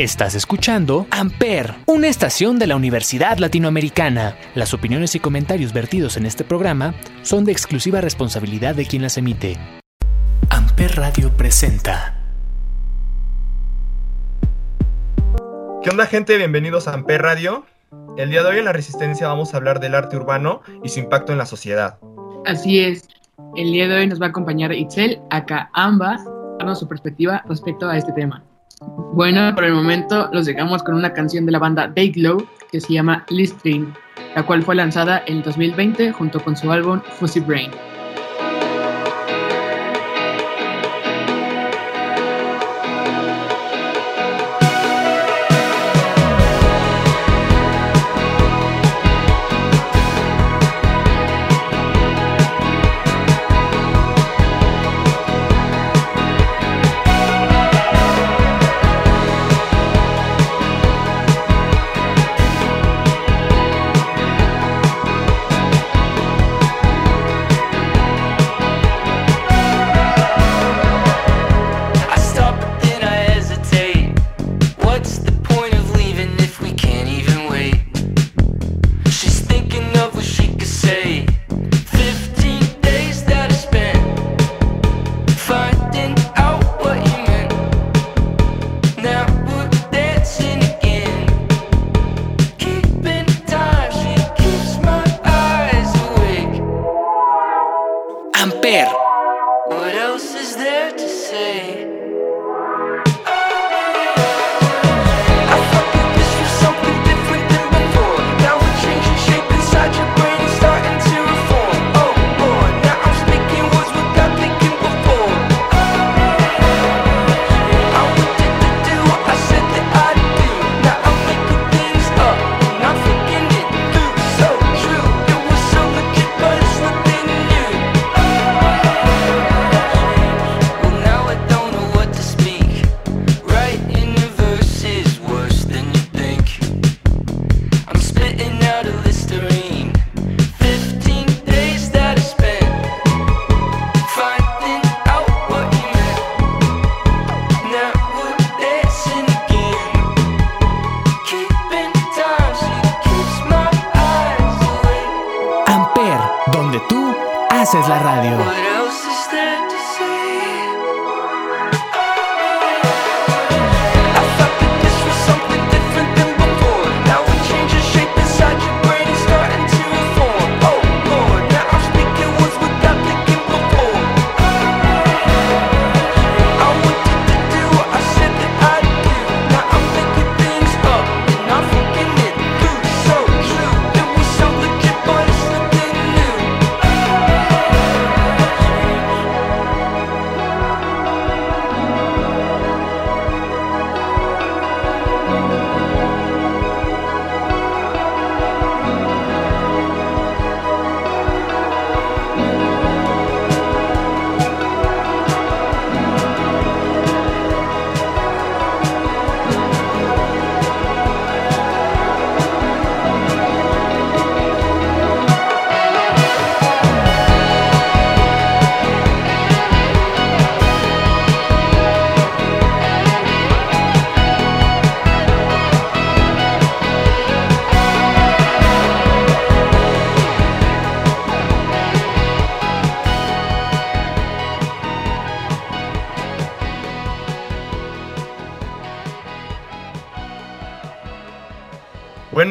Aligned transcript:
Estás 0.00 0.34
escuchando 0.34 1.06
Amper, 1.10 1.74
una 1.84 2.08
estación 2.08 2.58
de 2.58 2.66
la 2.66 2.74
Universidad 2.74 3.36
Latinoamericana. 3.36 4.34
Las 4.54 4.72
opiniones 4.72 5.14
y 5.14 5.20
comentarios 5.20 5.74
vertidos 5.74 6.16
en 6.16 6.24
este 6.24 6.42
programa 6.42 6.94
son 7.20 7.44
de 7.44 7.52
exclusiva 7.52 8.00
responsabilidad 8.00 8.74
de 8.74 8.86
quien 8.86 9.02
las 9.02 9.18
emite. 9.18 9.58
Amper 10.48 10.96
Radio 10.96 11.36
presenta. 11.36 12.16
¿Qué 15.82 15.90
onda 15.90 16.06
gente? 16.06 16.38
Bienvenidos 16.38 16.88
a 16.88 16.94
Amper 16.94 17.20
Radio. 17.20 17.66
El 18.16 18.30
día 18.30 18.42
de 18.42 18.48
hoy 18.48 18.58
en 18.60 18.64
La 18.64 18.72
Resistencia 18.72 19.28
vamos 19.28 19.52
a 19.52 19.58
hablar 19.58 19.80
del 19.80 19.94
arte 19.94 20.16
urbano 20.16 20.62
y 20.82 20.88
su 20.88 21.00
impacto 21.00 21.32
en 21.32 21.36
la 21.36 21.44
sociedad. 21.44 21.98
Así 22.46 22.80
es. 22.80 23.06
El 23.54 23.70
día 23.70 23.86
de 23.86 23.96
hoy 23.96 24.06
nos 24.06 24.18
va 24.18 24.24
a 24.24 24.28
acompañar 24.30 24.72
Itzel, 24.72 25.20
acá 25.28 25.68
ambas, 25.74 26.24
dando 26.58 26.74
su 26.74 26.88
perspectiva 26.88 27.44
respecto 27.46 27.86
a 27.86 27.98
este 27.98 28.12
tema. 28.12 28.42
Bueno, 29.12 29.54
por 29.54 29.64
el 29.64 29.74
momento 29.74 30.30
los 30.32 30.46
dejamos 30.46 30.82
con 30.82 30.94
una 30.94 31.12
canción 31.12 31.44
de 31.44 31.52
la 31.52 31.58
banda 31.58 31.88
Dayglow 31.88 32.46
que 32.70 32.80
se 32.80 32.94
llama 32.94 33.26
Listening, 33.28 33.92
la 34.34 34.44
cual 34.44 34.62
fue 34.62 34.74
lanzada 34.74 35.22
en 35.26 35.42
2020 35.42 36.12
junto 36.12 36.42
con 36.42 36.56
su 36.56 36.72
álbum 36.72 37.00
Fuzzy 37.18 37.40
Brain. 37.40 37.70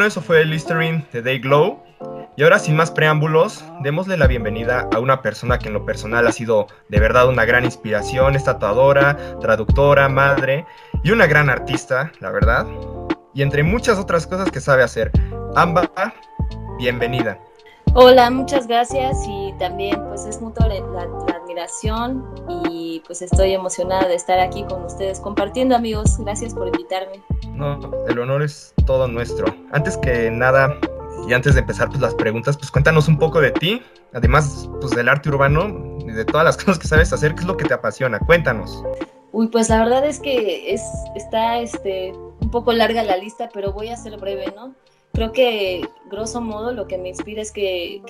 Eso 0.10 0.22
fue 0.22 0.44
Listerine 0.44 1.06
de 1.14 1.22
Day 1.22 1.38
Glow. 1.38 1.84
Y 2.36 2.42
ahora, 2.42 2.58
sin 2.58 2.76
más 2.76 2.90
preámbulos, 2.90 3.64
démosle 3.82 4.18
la 4.18 4.26
bienvenida 4.26 4.90
a 4.92 4.98
una 4.98 5.22
persona 5.22 5.60
que 5.60 5.68
en 5.68 5.76
lo 5.76 5.86
personal 5.86 6.26
ha 6.26 6.32
sido 6.32 6.66
de 6.88 7.00
verdad 7.00 7.30
una 7.30 7.46
gran 7.46 7.64
inspiración, 7.64 8.36
es 8.36 8.44
tatuadora, 8.44 9.16
traductora, 9.40 10.10
madre 10.10 10.66
y 11.04 11.12
una 11.12 11.28
gran 11.28 11.48
artista, 11.48 12.12
la 12.22 12.32
verdad. 12.32 12.66
Y 13.36 13.44
entre 13.44 13.62
muchas 13.62 14.00
otras 14.00 14.26
cosas 14.26 14.50
que 14.50 14.60
sabe 14.60 14.82
hacer. 14.82 15.12
Amba, 15.56 15.88
bienvenida. 16.80 17.38
Hola, 17.94 18.32
muchas 18.32 18.66
gracias 18.66 19.16
y 19.28 19.54
también 19.60 20.04
pues 20.08 20.26
es 20.26 20.42
mutua 20.42 20.68
la, 20.68 20.80
la, 20.80 21.29
y 22.70 23.02
pues 23.06 23.22
estoy 23.22 23.54
emocionada 23.54 24.08
de 24.08 24.16
estar 24.16 24.40
aquí 24.40 24.64
con 24.64 24.84
ustedes 24.86 25.20
compartiendo 25.20 25.76
amigos. 25.76 26.18
Gracias 26.20 26.54
por 26.54 26.68
invitarme. 26.68 27.22
No, 27.54 27.80
el 28.08 28.20
honor 28.20 28.44
es 28.44 28.74
todo 28.86 29.08
nuestro. 29.08 29.48
Antes 29.72 29.98
que 29.98 30.32
nada 30.32 30.78
y 31.28 31.34
antes 31.34 31.54
de 31.56 31.62
empezar 31.62 31.90
pues 31.90 32.00
las 32.00 32.16
preguntas, 32.16 32.58
pues 32.58 32.72
cuéntanos 32.72 33.08
un 33.08 33.18
poco 33.18 33.42
de 33.42 33.52
ti, 33.52 33.82
además 34.14 34.70
pues 34.80 34.92
del 34.92 35.10
arte 35.10 35.30
urbano 35.30 35.98
y 36.00 36.12
de 36.12 36.26
todas 36.26 36.46
las 36.46 36.58
cosas 36.64 36.80
que 36.80 36.88
sabes 36.88 37.12
hacer, 37.12 37.36
¿qué 37.36 37.42
es 37.42 37.48
lo 37.48 37.58
que 37.58 37.66
te 37.66 37.74
apasiona? 37.74 38.20
Cuéntanos. 38.20 38.84
Uy, 39.32 39.48
pues 39.48 39.70
la 39.70 39.84
verdad 39.84 40.06
es 40.06 40.20
que 40.20 40.74
es, 40.74 40.82
está 41.16 41.60
este, 41.60 42.14
un 42.14 42.50
poco 42.50 42.74
larga 42.74 43.04
la 43.04 43.18
lista, 43.18 43.50
pero 43.54 43.74
voy 43.74 43.90
a 43.90 43.96
ser 43.96 44.18
breve, 44.18 44.52
¿no? 44.56 44.74
creo 45.20 45.32
que 45.32 45.82
grosso 46.10 46.40
modo 46.40 46.72
lo 46.72 46.88
que 46.88 46.98
me 46.98 47.10
inspira 47.10 47.42
es 47.42 47.52
que, 47.52 48.02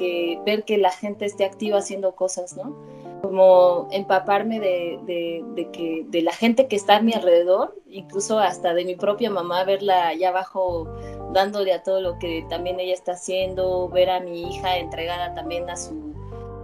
ver 0.45 0.63
que 0.63 0.77
la 0.77 0.91
gente 0.91 1.25
esté 1.25 1.45
activa 1.45 1.79
haciendo 1.79 2.13
cosas, 2.13 2.55
¿no? 2.55 2.75
Como 3.21 3.87
empaparme 3.91 4.59
de, 4.59 5.69
que, 5.71 6.05
de 6.07 6.21
la 6.21 6.33
gente 6.33 6.67
que 6.67 6.75
está 6.75 6.97
a 6.97 7.01
mi 7.01 7.13
alrededor, 7.13 7.75
incluso 7.89 8.39
hasta 8.39 8.73
de 8.73 8.85
mi 8.85 8.95
propia 8.95 9.29
mamá, 9.29 9.63
verla 9.63 10.07
allá 10.07 10.29
abajo 10.29 10.87
dándole 11.33 11.73
a 11.73 11.83
todo 11.83 12.01
lo 12.01 12.17
que 12.19 12.45
también 12.49 12.79
ella 12.79 12.93
está 12.93 13.13
haciendo, 13.13 13.89
ver 13.89 14.09
a 14.09 14.19
mi 14.19 14.43
hija 14.49 14.77
entregada 14.77 15.33
también 15.33 15.69
a 15.69 15.77
su 15.77 16.09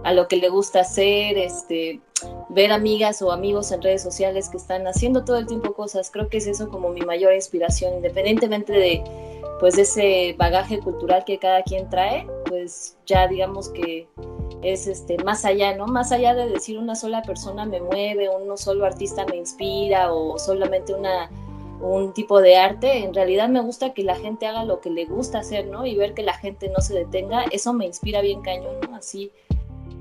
a 0.06 0.12
lo 0.12 0.28
que 0.28 0.36
le 0.36 0.48
gusta 0.48 0.82
hacer, 0.82 1.36
este, 1.36 2.00
ver 2.50 2.70
amigas 2.70 3.20
o 3.22 3.32
amigos 3.32 3.72
en 3.72 3.82
redes 3.82 4.04
sociales 4.04 4.48
que 4.48 4.56
están 4.56 4.86
haciendo 4.86 5.24
todo 5.24 5.36
el 5.36 5.46
tiempo 5.46 5.74
cosas. 5.74 6.12
Creo 6.12 6.28
que 6.28 6.36
es 6.36 6.46
eso 6.46 6.68
como 6.68 6.90
mi 6.90 7.00
mayor 7.00 7.34
inspiración, 7.34 7.94
independientemente 7.94 8.72
de 8.72 9.02
pues 9.58 9.74
de 9.74 9.82
ese 9.82 10.34
bagaje 10.38 10.78
cultural 10.78 11.24
que 11.24 11.38
cada 11.38 11.62
quien 11.62 11.90
trae, 11.90 12.24
pues 12.46 12.96
ya 13.06 13.26
digamos 13.26 13.70
que 13.70 14.06
es 14.72 14.86
este 14.86 15.16
más 15.24 15.44
allá, 15.44 15.76
¿no? 15.76 15.86
Más 15.86 16.12
allá 16.12 16.34
de 16.34 16.48
decir 16.48 16.78
una 16.78 16.94
sola 16.94 17.22
persona 17.22 17.64
me 17.64 17.80
mueve, 17.80 18.28
uno 18.28 18.56
solo 18.56 18.84
artista 18.84 19.24
me 19.26 19.36
inspira 19.36 20.12
o 20.12 20.38
solamente 20.38 20.94
una 20.94 21.30
un 21.80 22.12
tipo 22.14 22.40
de 22.40 22.56
arte, 22.56 23.04
en 23.04 23.12
realidad 23.12 23.48
me 23.48 23.60
gusta 23.60 23.92
que 23.92 24.02
la 24.02 24.14
gente 24.16 24.46
haga 24.46 24.64
lo 24.64 24.80
que 24.80 24.90
le 24.90 25.04
gusta 25.04 25.40
hacer, 25.40 25.66
¿no? 25.66 25.84
Y 25.84 25.94
ver 25.94 26.14
que 26.14 26.22
la 26.22 26.34
gente 26.34 26.70
no 26.70 26.80
se 26.80 26.94
detenga, 26.94 27.44
eso 27.52 27.72
me 27.74 27.86
inspira 27.86 28.22
bien 28.22 28.40
cañón, 28.40 28.76
¿no? 28.88 28.96
Así 28.96 29.30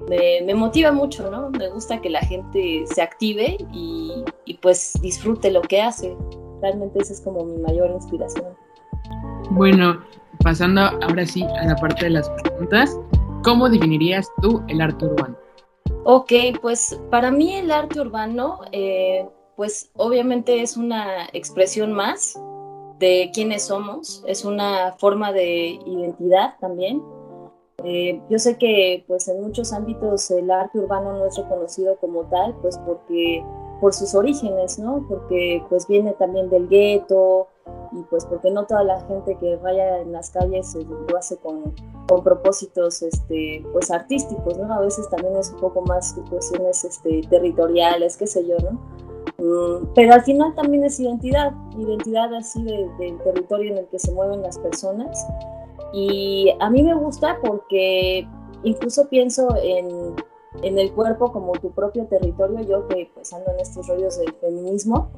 me, 0.08 0.42
me 0.46 0.54
motiva 0.54 0.92
mucho, 0.92 1.30
¿no? 1.30 1.50
Me 1.50 1.70
gusta 1.70 2.02
que 2.02 2.10
la 2.10 2.22
gente 2.22 2.86
se 2.88 3.02
active 3.02 3.58
y, 3.74 4.24
y 4.46 4.54
pues 4.56 4.94
disfrute 5.02 5.52
lo 5.52 5.62
que 5.62 5.82
hace. 5.82 6.16
Realmente 6.62 7.00
esa 7.00 7.14
es 7.14 7.22
como 7.22 7.44
mi 7.44 7.58
mayor 7.58 7.92
inspiración. 7.92 8.56
Bueno, 9.52 10.00
pasando 10.44 10.82
ahora 10.82 11.26
sí 11.26 11.44
a 11.44 11.66
la 11.66 11.76
parte 11.76 12.06
de 12.06 12.12
las 12.12 12.30
preguntas, 12.30 12.98
¿cómo 13.46 13.70
definirías 13.70 14.28
tú 14.42 14.64
el 14.68 14.82
arte 14.82 15.06
urbano? 15.06 15.38
Ok, 16.04 16.32
pues 16.62 17.00
para 17.12 17.30
mí 17.30 17.54
el 17.56 17.72
arte 17.72 18.02
urbano, 18.02 18.62
eh, 18.72 19.30
pues 19.56 19.92
obviamente 19.96 20.62
es 20.62 20.76
una 20.76 21.28
expresión 21.32 21.94
más 21.94 22.40
de 23.00 23.30
quiénes 23.34 23.64
somos, 23.64 24.24
es 24.28 24.44
una 24.46 24.94
forma 24.94 25.32
de 25.32 25.80
identidad 25.86 26.56
también. 26.60 27.04
Eh, 27.84 28.20
yo 28.30 28.40
sé 28.40 28.58
que 28.58 29.04
pues 29.08 29.28
en 29.28 29.42
muchos 29.42 29.72
ámbitos 29.72 30.32
el 30.32 30.50
arte 30.50 30.80
urbano 30.80 31.14
no 31.14 31.26
es 31.26 31.38
reconocido 31.38 31.98
como 31.98 32.24
tal, 32.24 32.56
pues 32.62 32.80
porque 32.80 33.46
por 33.80 33.94
sus 33.94 34.16
orígenes, 34.16 34.80
¿no? 34.80 35.06
Porque 35.08 35.64
pues 35.70 35.88
viene 35.88 36.14
también 36.14 36.50
del 36.50 36.68
gueto, 36.68 37.48
y 37.96 38.04
pues 38.04 38.26
porque 38.26 38.52
no 38.52 38.66
toda 38.66 38.84
la 38.84 39.00
gente 39.08 39.38
que 39.40 39.56
vaya 39.58 40.00
en 40.00 40.12
las 40.12 40.30
calles 40.30 40.76
eh, 40.76 40.86
lo 40.86 41.18
hace 41.18 41.38
con, 41.38 41.74
con, 42.08 42.24
propósitos 42.24 43.02
este, 43.02 43.64
pues 43.72 43.90
artísticos, 43.90 44.58
¿no? 44.58 44.74
A 44.74 44.82
veces 44.82 45.10
también 45.10 45.36
es 45.38 45.52
un 45.52 45.60
poco 45.60 45.82
más 45.82 46.16
cuestiones 46.30 46.84
este, 46.84 47.22
territoriales, 47.30 48.18
qué 48.18 48.28
sé 48.28 48.46
yo, 48.46 48.58
¿no? 48.60 48.80
Mm, 49.38 49.94
pero 49.94 50.14
al 50.14 50.24
final 50.24 50.54
también 50.56 50.84
es 50.84 51.00
identidad, 51.00 51.54
identidad 51.78 52.34
así 52.34 52.64
del 52.64 53.18
territorio 53.24 53.72
en 53.72 53.78
el 53.80 53.88
que 53.88 54.00
se 54.00 54.12
mueven 54.12 54.42
las 54.42 54.60
personas. 54.60 55.26
Y 55.94 56.54
a 56.60 56.70
mí 56.70 56.84
me 56.84 56.94
gusta 56.94 57.38
porque 57.42 58.28
incluso 58.64 59.08
pienso 59.08 59.56
en, 59.62 60.16
en 60.62 60.80
el 60.80 60.92
cuerpo 60.94 61.32
como 61.32 61.54
tu 61.54 61.72
propio 61.72 62.06
territorio, 62.06 62.62
yo 62.62 62.88
que 62.88 63.10
pues 63.14 63.34
ando 63.34 63.52
en 63.52 63.60
estos 63.60 63.88
rollos 63.88 64.18
del 64.18 64.34
feminismo, 64.36 65.10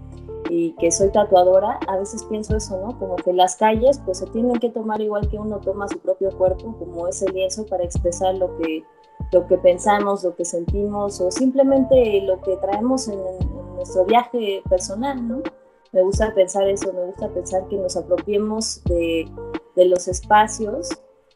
y 0.49 0.71
que 0.73 0.91
soy 0.91 1.09
tatuadora, 1.09 1.79
a 1.87 1.97
veces 1.97 2.23
pienso 2.25 2.55
eso, 2.55 2.79
¿no? 2.79 2.97
Como 2.99 3.15
que 3.17 3.33
las 3.33 3.55
calles 3.55 3.99
pues 4.05 4.19
se 4.19 4.27
tienen 4.27 4.57
que 4.59 4.69
tomar 4.69 5.01
igual 5.01 5.27
que 5.29 5.37
uno 5.37 5.59
toma 5.59 5.87
su 5.87 5.99
propio 5.99 6.31
cuerpo, 6.37 6.75
como 6.77 7.07
ese 7.07 7.29
lienzo 7.31 7.65
para 7.65 7.83
expresar 7.83 8.35
lo 8.35 8.55
que, 8.57 8.83
lo 9.31 9.45
que 9.47 9.57
pensamos, 9.57 10.23
lo 10.23 10.35
que 10.35 10.45
sentimos 10.45 11.19
o 11.21 11.31
simplemente 11.31 12.21
lo 12.21 12.41
que 12.41 12.55
traemos 12.57 13.07
en, 13.07 13.19
nuestro 13.75 14.05
viaje 14.05 14.63
personal, 14.67 15.27
¿no? 15.27 15.43
Me 15.91 16.01
gusta 16.01 16.33
pensar 16.33 16.67
eso, 16.67 16.91
me 16.93 17.05
gusta 17.05 17.29
pensar 17.29 17.67
que 17.67 17.77
nos 17.77 17.95
apropiemos 17.95 18.83
de, 18.85 19.29
de 19.75 19.85
los 19.85 20.07
espacios 20.07 20.89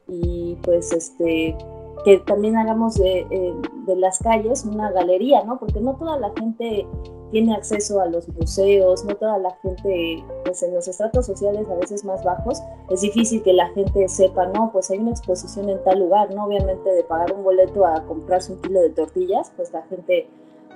y 0.07 0.57
pues 0.63 0.91
este 0.91 1.55
que 2.03 2.17
también 2.19 2.57
hagamos 2.57 2.95
de, 2.95 3.27
eh, 3.29 3.55
de, 3.85 3.95
las 3.95 4.19
calles 4.19 4.65
una 4.65 4.91
galería, 4.91 5.43
¿no? 5.43 5.59
Porque 5.59 5.79
no 5.79 5.95
toda 5.95 6.17
la 6.17 6.31
gente 6.37 6.87
tiene 7.31 7.55
acceso 7.55 8.01
a 8.01 8.07
los 8.07 8.27
museos, 8.29 9.05
no 9.05 9.15
toda 9.15 9.37
la 9.37 9.51
gente, 9.61 10.23
pues 10.43 10.61
en 10.63 10.73
los 10.73 10.87
estratos 10.87 11.25
sociales 11.25 11.67
a 11.69 11.75
veces 11.75 12.03
más 12.03 12.23
bajos, 12.23 12.61
es 12.89 13.01
difícil 13.01 13.41
que 13.41 13.53
la 13.53 13.69
gente 13.69 14.07
sepa, 14.09 14.47
no, 14.47 14.71
pues 14.71 14.91
hay 14.91 14.99
una 14.99 15.11
exposición 15.11 15.69
en 15.69 15.81
tal 15.83 15.99
lugar, 15.99 16.33
¿no? 16.33 16.45
Obviamente 16.45 16.89
de 16.89 17.03
pagar 17.03 17.33
un 17.33 17.43
boleto 17.43 17.85
a 17.85 18.03
comprarse 18.05 18.53
un 18.53 18.61
kilo 18.61 18.81
de 18.81 18.89
tortillas, 18.89 19.51
pues 19.55 19.71
la 19.71 19.83
gente 19.83 20.27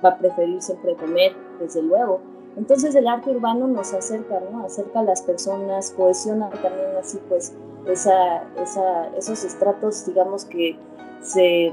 va 0.04 0.10
a 0.10 0.18
preferir 0.18 0.62
siempre 0.62 0.94
comer, 0.94 1.32
desde 1.60 1.82
luego. 1.82 2.20
Entonces 2.56 2.94
el 2.94 3.06
arte 3.06 3.30
urbano 3.30 3.68
nos 3.68 3.92
acerca, 3.92 4.40
¿no? 4.50 4.64
Acerca 4.64 5.00
a 5.00 5.02
las 5.02 5.22
personas, 5.22 5.90
cohesiona 5.90 6.50
también 6.50 6.96
así, 6.98 7.18
pues, 7.28 7.54
esa, 7.86 8.42
esa, 8.62 9.08
esos 9.16 9.44
estratos, 9.44 10.06
digamos, 10.06 10.44
que 10.44 10.76
se, 11.20 11.72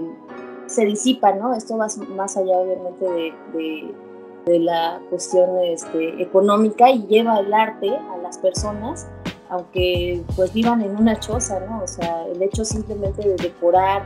se 0.67 0.85
disipan, 0.85 1.39
¿no? 1.39 1.53
Esto 1.53 1.77
va 1.77 1.87
más 2.09 2.37
allá, 2.37 2.57
obviamente, 2.57 3.33
de 3.53 3.93
de 4.45 4.59
la 4.59 4.99
cuestión 5.09 5.57
este, 5.63 6.21
económica 6.21 6.89
y 6.89 7.05
lleva 7.07 7.39
el 7.39 7.53
arte 7.53 7.89
a 7.95 8.17
las 8.17 8.37
personas, 8.37 9.07
aunque 9.49 10.23
pues 10.35 10.53
vivan 10.53 10.81
en 10.81 10.95
una 10.95 11.19
choza, 11.19 11.59
¿no? 11.61 11.83
O 11.83 11.87
sea, 11.87 12.25
el 12.27 12.41
hecho 12.41 12.65
simplemente 12.65 13.27
de 13.27 13.35
decorar, 13.35 14.03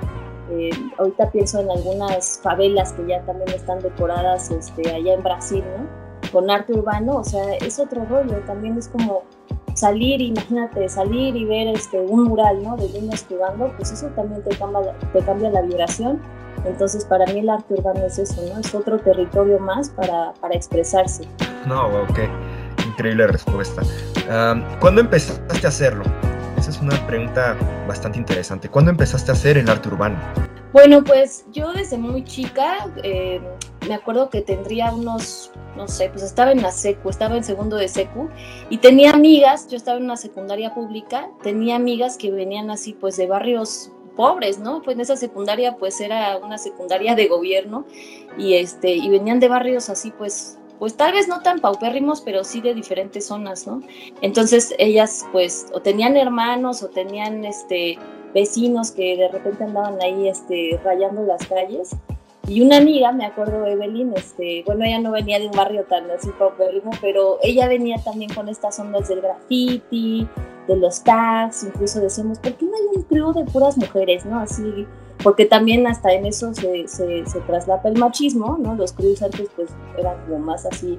eh, 0.51 0.69
ahorita 0.97 1.31
pienso 1.31 1.59
en 1.59 1.71
algunas 1.71 2.39
favelas 2.41 2.93
que 2.93 3.07
ya 3.07 3.21
también 3.23 3.49
están 3.49 3.79
decoradas 3.79 4.51
este, 4.51 4.91
allá 4.91 5.13
en 5.13 5.23
Brasil, 5.23 5.63
¿no? 5.77 6.06
Con 6.31 6.49
arte 6.49 6.73
urbano, 6.73 7.17
o 7.17 7.23
sea, 7.23 7.55
es 7.55 7.79
otro 7.79 8.05
rollo, 8.05 8.37
también 8.45 8.77
es 8.77 8.87
como 8.89 9.23
salir, 9.73 10.21
imagínate, 10.21 10.89
salir 10.89 11.35
y 11.35 11.45
ver 11.45 11.67
este, 11.67 11.99
un 11.99 12.23
mural, 12.23 12.61
¿no? 12.63 12.75
De 12.75 12.89
niños 12.89 13.25
jugando, 13.29 13.71
pues 13.77 13.91
eso 13.91 14.07
también 14.15 14.43
te 14.43 14.55
cambia, 14.57 14.93
te 15.13 15.19
cambia 15.19 15.51
la 15.51 15.61
vibración 15.61 16.19
entonces, 16.65 17.05
para 17.05 17.25
mí 17.27 17.39
el 17.39 17.49
arte 17.49 17.75
urbano 17.75 18.05
es 18.05 18.19
eso, 18.19 18.41
¿no? 18.53 18.59
Es 18.59 18.73
otro 18.73 18.99
territorio 18.99 19.59
más 19.59 19.89
para, 19.89 20.33
para 20.41 20.55
expresarse. 20.55 21.23
No, 21.65 21.87
ok. 22.03 22.19
Increíble 22.87 23.27
respuesta. 23.27 23.81
¿Cuándo 24.79 25.01
empezaste 25.01 25.65
a 25.65 25.69
hacerlo? 25.69 26.03
Esa 26.57 26.71
es 26.71 26.81
una 26.81 26.95
pregunta 27.07 27.55
bastante 27.87 28.17
interesante. 28.17 28.69
¿Cuándo 28.69 28.91
empezaste 28.91 29.31
a 29.31 29.33
hacer 29.33 29.57
el 29.57 29.69
arte 29.69 29.87
urbano? 29.89 30.17
Bueno, 30.73 31.03
pues 31.03 31.45
yo 31.51 31.71
desde 31.71 31.97
muy 31.97 32.23
chica, 32.23 32.89
eh, 33.03 33.41
me 33.87 33.95
acuerdo 33.95 34.29
que 34.29 34.41
tendría 34.41 34.93
unos, 34.93 35.51
no 35.75 35.87
sé, 35.87 36.09
pues 36.09 36.23
estaba 36.23 36.51
en 36.51 36.61
la 36.61 36.71
secu, 36.71 37.09
estaba 37.09 37.37
en 37.37 37.43
segundo 37.43 37.77
de 37.77 37.87
secu 37.87 38.29
y 38.69 38.77
tenía 38.77 39.11
amigas, 39.11 39.67
yo 39.67 39.77
estaba 39.77 39.97
en 39.97 40.05
una 40.05 40.17
secundaria 40.17 40.73
pública, 40.73 41.29
tenía 41.41 41.75
amigas 41.75 42.17
que 42.17 42.31
venían 42.31 42.69
así 42.69 42.93
pues 42.93 43.17
de 43.17 43.27
barrios 43.27 43.91
pobres, 44.15 44.59
¿no? 44.59 44.81
Pues 44.81 44.95
en 44.95 45.01
esa 45.01 45.15
secundaria 45.15 45.77
pues 45.77 46.01
era 46.01 46.37
una 46.37 46.57
secundaria 46.57 47.15
de 47.15 47.27
gobierno 47.27 47.85
y 48.37 48.55
este 48.55 48.93
y 48.93 49.07
venían 49.09 49.39
de 49.39 49.47
barrios 49.47 49.89
así 49.89 50.11
pues 50.11 50.57
pues 50.79 50.95
tal 50.95 51.13
vez 51.13 51.27
no 51.27 51.41
tan 51.41 51.59
paupérrimos, 51.59 52.21
pero 52.21 52.43
sí 52.43 52.61
de 52.61 52.75
diferentes 52.75 53.25
zonas, 53.25 53.65
¿no? 53.65 53.81
Entonces 54.21 54.75
ellas 54.77 55.25
pues 55.31 55.67
o 55.73 55.81
tenían 55.81 56.17
hermanos 56.17 56.83
o 56.83 56.89
tenían 56.89 57.45
este 57.45 57.97
vecinos 58.33 58.91
que 58.91 59.17
de 59.17 59.27
repente 59.29 59.63
andaban 59.63 59.99
ahí 60.01 60.27
este 60.27 60.79
rayando 60.83 61.23
las 61.23 61.45
calles 61.47 61.95
y 62.47 62.61
una 62.61 62.77
amiga, 62.77 63.11
me 63.11 63.25
acuerdo 63.25 63.65
Evelyn, 63.65 64.13
este, 64.15 64.63
bueno, 64.65 64.85
ella 64.85 64.99
no 64.99 65.11
venía 65.11 65.37
de 65.37 65.47
un 65.47 65.51
barrio 65.51 65.83
tan 65.83 66.09
así 66.11 66.29
paupérrimo, 66.39 66.91
pero 67.01 67.39
ella 67.43 67.67
venía 67.67 67.97
también 68.03 68.33
con 68.33 68.47
estas 68.47 68.79
ondas 68.79 69.09
del 69.09 69.21
graffiti, 69.21 70.25
de 70.65 70.75
los 70.77 71.03
tags, 71.03 71.63
incluso 71.63 71.99
decíamos, 71.99 72.39
¿por 72.39 72.53
qué 72.53 72.65
no 72.65 72.71
hay 72.71 72.97
un 72.97 73.03
crew 73.03 73.33
de 73.33 73.43
puras 73.51 73.77
mujeres, 73.77 74.25
no? 74.25 74.39
Así, 74.39 74.87
porque 75.23 75.45
también 75.45 75.87
hasta 75.87 76.13
en 76.13 76.25
eso 76.25 76.53
se, 76.53 76.87
se, 76.87 77.39
traslapa 77.47 77.89
el 77.89 77.97
machismo, 77.97 78.57
¿no? 78.57 78.75
Los 78.75 78.93
crews 78.93 79.21
antes 79.21 79.49
pues 79.55 79.69
eran 79.97 80.17
como 80.25 80.39
más 80.39 80.65
así 80.65 80.97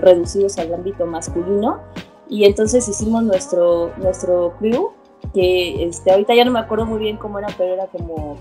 reducidos 0.00 0.58
al 0.58 0.72
ámbito 0.72 1.04
masculino 1.06 1.80
y 2.28 2.44
entonces 2.44 2.88
hicimos 2.88 3.22
nuestro, 3.22 3.92
nuestro 3.98 4.54
crew 4.58 4.92
que 5.34 5.84
este, 5.84 6.10
ahorita 6.10 6.34
ya 6.34 6.44
no 6.44 6.52
me 6.52 6.58
acuerdo 6.58 6.86
muy 6.86 6.98
bien 6.98 7.16
cómo 7.16 7.38
era, 7.38 7.48
pero 7.56 7.74
era 7.74 7.86
como 7.86 8.36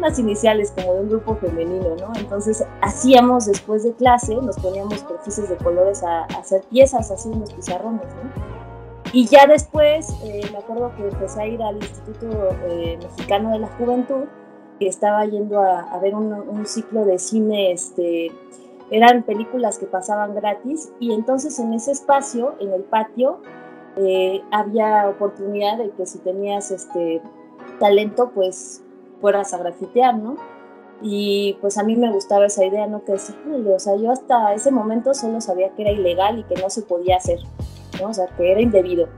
unas 0.00 0.18
iniciales 0.18 0.72
como 0.74 0.94
de 0.94 1.00
un 1.00 1.08
grupo 1.10 1.36
femenino, 1.36 1.94
¿no? 2.00 2.12
Entonces 2.18 2.64
hacíamos 2.80 3.44
después 3.44 3.84
de 3.84 3.92
clase, 3.92 4.34
nos 4.34 4.56
poníamos 4.58 5.02
perfiles 5.02 5.50
de 5.50 5.56
colores 5.56 6.02
a, 6.02 6.24
hacer 6.24 6.62
piezas, 6.70 7.10
así 7.10 7.28
unos 7.28 7.52
pizarrones, 7.52 8.06
¿no? 8.06 8.60
Y 9.12 9.26
ya 9.26 9.46
después, 9.46 10.08
eh, 10.24 10.40
me 10.52 10.58
acuerdo 10.58 10.94
que 10.96 11.02
empecé 11.08 11.42
a 11.42 11.46
ir 11.46 11.62
al 11.62 11.76
Instituto 11.76 12.28
eh, 12.68 12.98
Mexicano 13.02 13.50
de 13.50 13.58
la 13.58 13.66
Juventud, 13.76 14.24
que 14.78 14.88
estaba 14.88 15.26
yendo 15.26 15.60
a, 15.60 15.98
ver 16.00 16.14
un, 16.14 16.64
ciclo 16.64 17.04
de 17.04 17.18
cine, 17.18 17.72
este, 17.72 18.32
eran 18.90 19.24
películas 19.24 19.78
que 19.78 19.86
pasaban 19.86 20.34
gratis, 20.34 20.90
y 20.98 21.12
entonces 21.12 21.58
en 21.58 21.74
ese 21.74 21.92
espacio, 21.92 22.54
en 22.60 22.72
el 22.72 22.82
patio, 22.84 23.42
eh, 23.96 24.40
había 24.50 25.08
oportunidad 25.08 25.76
de 25.76 25.90
que 25.90 26.06
si 26.06 26.18
tenías 26.20 26.70
este 26.70 27.20
talento, 27.78 28.30
pues 28.34 28.82
fueras 29.20 29.52
a 29.54 29.58
grafitear, 29.58 30.16
¿no? 30.16 30.36
Y 31.02 31.56
pues 31.60 31.78
a 31.78 31.82
mí 31.82 31.96
me 31.96 32.12
gustaba 32.12 32.46
esa 32.46 32.64
idea, 32.64 32.86
¿no? 32.86 33.04
Que 33.04 33.12
decía, 33.12 33.36
o 33.74 33.78
sea, 33.78 33.96
yo 33.96 34.10
hasta 34.10 34.54
ese 34.54 34.70
momento 34.70 35.14
solo 35.14 35.40
sabía 35.40 35.70
que 35.70 35.82
era 35.82 35.92
ilegal 35.92 36.38
y 36.38 36.44
que 36.44 36.60
no 36.60 36.68
se 36.68 36.82
podía 36.82 37.16
hacer, 37.16 37.38
¿no? 38.00 38.08
O 38.08 38.14
sea, 38.14 38.26
que 38.36 38.52
era 38.52 38.60
indebido. 38.60 39.08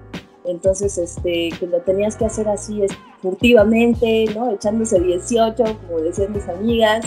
Entonces, 0.45 0.99
este, 0.99 1.51
que 1.59 1.67
lo 1.67 1.81
tenías 1.81 2.17
que 2.17 2.25
hacer 2.25 2.49
así 2.49 2.83
furtivamente, 3.21 4.27
¿no? 4.35 4.51
Echándose 4.51 5.01
18, 5.01 5.65
como 5.87 6.01
decían 6.01 6.33
mis 6.33 6.49
amigas. 6.49 7.05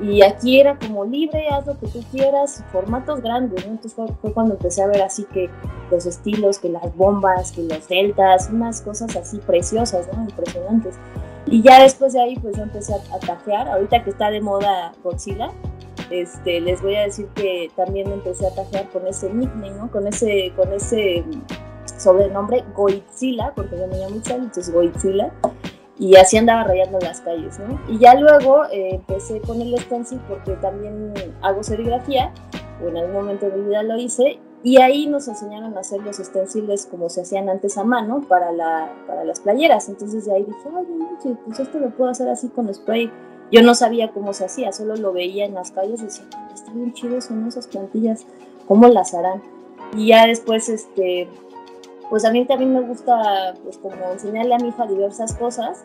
Y 0.00 0.22
aquí 0.22 0.58
era 0.58 0.76
como 0.78 1.04
libre, 1.04 1.48
haz 1.48 1.66
lo 1.66 1.78
que 1.78 1.86
tú 1.86 2.02
quieras, 2.10 2.64
formatos 2.72 3.20
grandes, 3.20 3.64
¿no? 3.64 3.72
Entonces 3.72 3.94
fue, 4.20 4.32
cuando 4.32 4.54
empecé 4.54 4.82
a 4.82 4.88
ver 4.88 5.02
así 5.02 5.24
que 5.32 5.48
los 5.90 6.06
estilos, 6.06 6.58
que 6.58 6.70
las 6.70 6.96
bombas, 6.96 7.52
que 7.52 7.62
los 7.62 7.86
deltas, 7.86 8.50
unas 8.52 8.80
cosas 8.80 9.14
así 9.14 9.38
preciosas, 9.38 10.08
¿no? 10.12 10.24
Impresionantes. 10.24 10.96
Y 11.46 11.62
ya 11.62 11.82
después 11.82 12.12
de 12.12 12.20
ahí, 12.20 12.36
pues 12.38 12.56
empecé 12.58 12.94
a, 12.94 13.18
tajear. 13.18 13.68
Ahorita 13.68 14.02
que 14.04 14.10
está 14.10 14.30
de 14.30 14.40
moda 14.40 14.92
Godzilla, 15.02 15.50
este, 16.10 16.60
les 16.60 16.80
voy 16.82 16.96
a 16.96 17.02
decir 17.02 17.26
que 17.34 17.70
también 17.76 18.10
empecé 18.12 18.46
a 18.46 18.54
tajear 18.54 18.88
con 18.90 19.06
ese 19.06 19.32
nickname, 19.32 19.70
¿no? 19.70 19.90
Con 19.90 20.06
ese, 20.06 20.52
con 20.56 20.72
ese 20.72 21.24
sobrenombre 21.98 22.64
Goitzilla, 22.74 23.52
porque 23.54 23.76
yo 23.76 23.86
me 23.88 23.98
llamo 23.98 24.16
entonces 24.16 24.72
Goitzilla. 24.72 25.32
Y 25.98 26.16
así 26.16 26.36
andaba 26.36 26.64
rayando 26.64 26.98
las 27.00 27.20
calles. 27.20 27.60
Y 27.88 27.98
ya 27.98 28.14
luego 28.14 28.64
eh, 28.66 28.94
empecé 28.94 29.40
con 29.40 29.60
el 29.60 29.78
stencil 29.78 30.20
porque 30.28 30.52
también 30.56 31.12
hago 31.42 31.62
serigrafía, 31.62 32.32
o 32.82 32.88
en 32.88 32.96
algún 32.96 33.14
momento 33.14 33.48
de 33.48 33.56
mi 33.56 33.68
vida 33.68 33.82
lo 33.82 33.96
hice, 33.96 34.40
y 34.62 34.80
ahí 34.80 35.06
nos 35.06 35.26
enseñaron 35.26 35.76
a 35.76 35.80
hacer 35.80 36.00
los 36.02 36.16
stenciles 36.16 36.86
como 36.86 37.08
se 37.08 37.22
hacían 37.22 37.48
antes 37.48 37.76
a 37.78 37.84
mano 37.84 38.22
para, 38.28 38.52
la, 38.52 38.92
para 39.06 39.24
las 39.24 39.40
playeras. 39.40 39.88
Entonces 39.88 40.24
de 40.24 40.34
ahí 40.34 40.44
dije, 40.44 40.68
ay, 40.76 41.36
pues 41.44 41.60
esto 41.60 41.78
lo 41.80 41.90
puedo 41.90 42.10
hacer 42.10 42.28
así 42.28 42.48
con 42.48 42.72
spray. 42.72 43.10
Yo 43.50 43.62
no 43.62 43.74
sabía 43.74 44.12
cómo 44.12 44.32
se 44.32 44.44
hacía, 44.44 44.72
solo 44.72 44.96
lo 44.96 45.12
veía 45.12 45.44
en 45.44 45.54
las 45.54 45.72
calles 45.72 46.00
y 46.00 46.04
decía, 46.04 46.24
está 46.54 46.72
bien 46.72 46.92
chido, 46.92 47.20
son 47.20 47.46
esas 47.46 47.66
plantillas, 47.66 48.24
¿cómo 48.66 48.88
las 48.88 49.12
harán? 49.14 49.42
Y 49.94 50.08
ya 50.08 50.26
después, 50.26 50.68
este, 50.68 51.28
pues 52.08 52.24
a 52.24 52.30
mí 52.30 52.46
también 52.46 52.72
me 52.72 52.80
gusta, 52.80 53.54
pues 53.62 53.76
como 53.78 53.96
enseñarle 54.12 54.54
a 54.54 54.58
mi 54.58 54.68
hija 54.68 54.86
diversas 54.86 55.34
cosas 55.34 55.84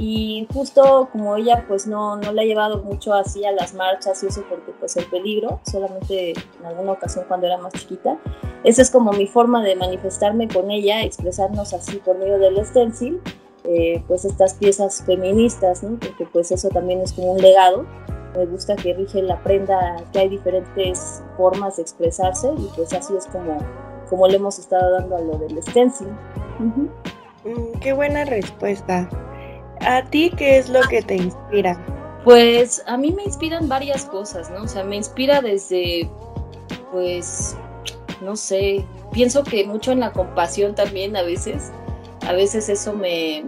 y 0.00 0.48
justo 0.52 1.10
como 1.12 1.36
ella 1.36 1.66
pues 1.68 1.86
no, 1.86 2.16
no 2.16 2.32
le 2.32 2.40
ha 2.40 2.44
llevado 2.46 2.82
mucho 2.82 3.12
así 3.12 3.44
a 3.44 3.52
las 3.52 3.74
marchas 3.74 4.22
y 4.22 4.28
eso 4.28 4.42
porque 4.48 4.72
pues 4.80 4.96
el 4.96 5.04
peligro, 5.04 5.60
solamente 5.70 6.30
en 6.30 6.66
alguna 6.66 6.92
ocasión 6.92 7.26
cuando 7.28 7.46
era 7.46 7.58
más 7.58 7.74
chiquita, 7.74 8.16
esa 8.64 8.80
es 8.80 8.90
como 8.90 9.12
mi 9.12 9.26
forma 9.26 9.62
de 9.62 9.76
manifestarme 9.76 10.48
con 10.48 10.70
ella, 10.70 11.02
expresarnos 11.02 11.74
así 11.74 11.98
por 11.98 12.16
medio 12.16 12.38
del 12.38 12.64
stencil, 12.64 13.20
eh, 13.64 14.02
pues 14.08 14.24
estas 14.24 14.54
piezas 14.54 15.02
feministas, 15.04 15.82
¿no? 15.82 15.98
porque 15.98 16.24
pues 16.32 16.50
eso 16.50 16.70
también 16.70 17.02
es 17.02 17.12
como 17.12 17.32
un 17.32 17.42
legado, 17.42 17.84
me 18.34 18.46
gusta 18.46 18.76
que 18.76 18.94
Rigel 18.94 19.30
aprenda 19.30 19.96
que 20.14 20.20
hay 20.20 20.30
diferentes 20.30 21.22
formas 21.36 21.76
de 21.76 21.82
expresarse 21.82 22.48
y 22.56 22.70
pues 22.74 22.94
así 22.94 23.14
es 23.18 23.26
como, 23.26 23.58
como 24.08 24.26
le 24.26 24.36
hemos 24.36 24.58
estado 24.58 24.92
dando 24.92 25.16
a 25.16 25.20
lo 25.20 25.36
del 25.36 25.62
stencil. 25.62 26.08
Mm, 26.58 27.78
qué 27.80 27.92
buena 27.92 28.24
respuesta. 28.24 29.06
¿A 29.80 30.04
ti 30.04 30.30
qué 30.36 30.58
es 30.58 30.68
lo 30.68 30.80
que 30.82 31.02
te 31.02 31.16
inspira? 31.16 31.78
Pues 32.24 32.82
a 32.86 32.96
mí 32.96 33.12
me 33.12 33.24
inspiran 33.24 33.68
varias 33.68 34.04
cosas, 34.04 34.50
¿no? 34.50 34.64
O 34.64 34.68
sea, 34.68 34.84
me 34.84 34.96
inspira 34.96 35.40
desde, 35.40 36.10
pues, 36.92 37.56
no 38.20 38.36
sé, 38.36 38.84
pienso 39.12 39.42
que 39.42 39.66
mucho 39.66 39.92
en 39.92 40.00
la 40.00 40.12
compasión 40.12 40.74
también 40.74 41.16
a 41.16 41.22
veces. 41.22 41.72
A 42.26 42.32
veces 42.32 42.68
eso 42.68 42.92
me, 42.92 43.44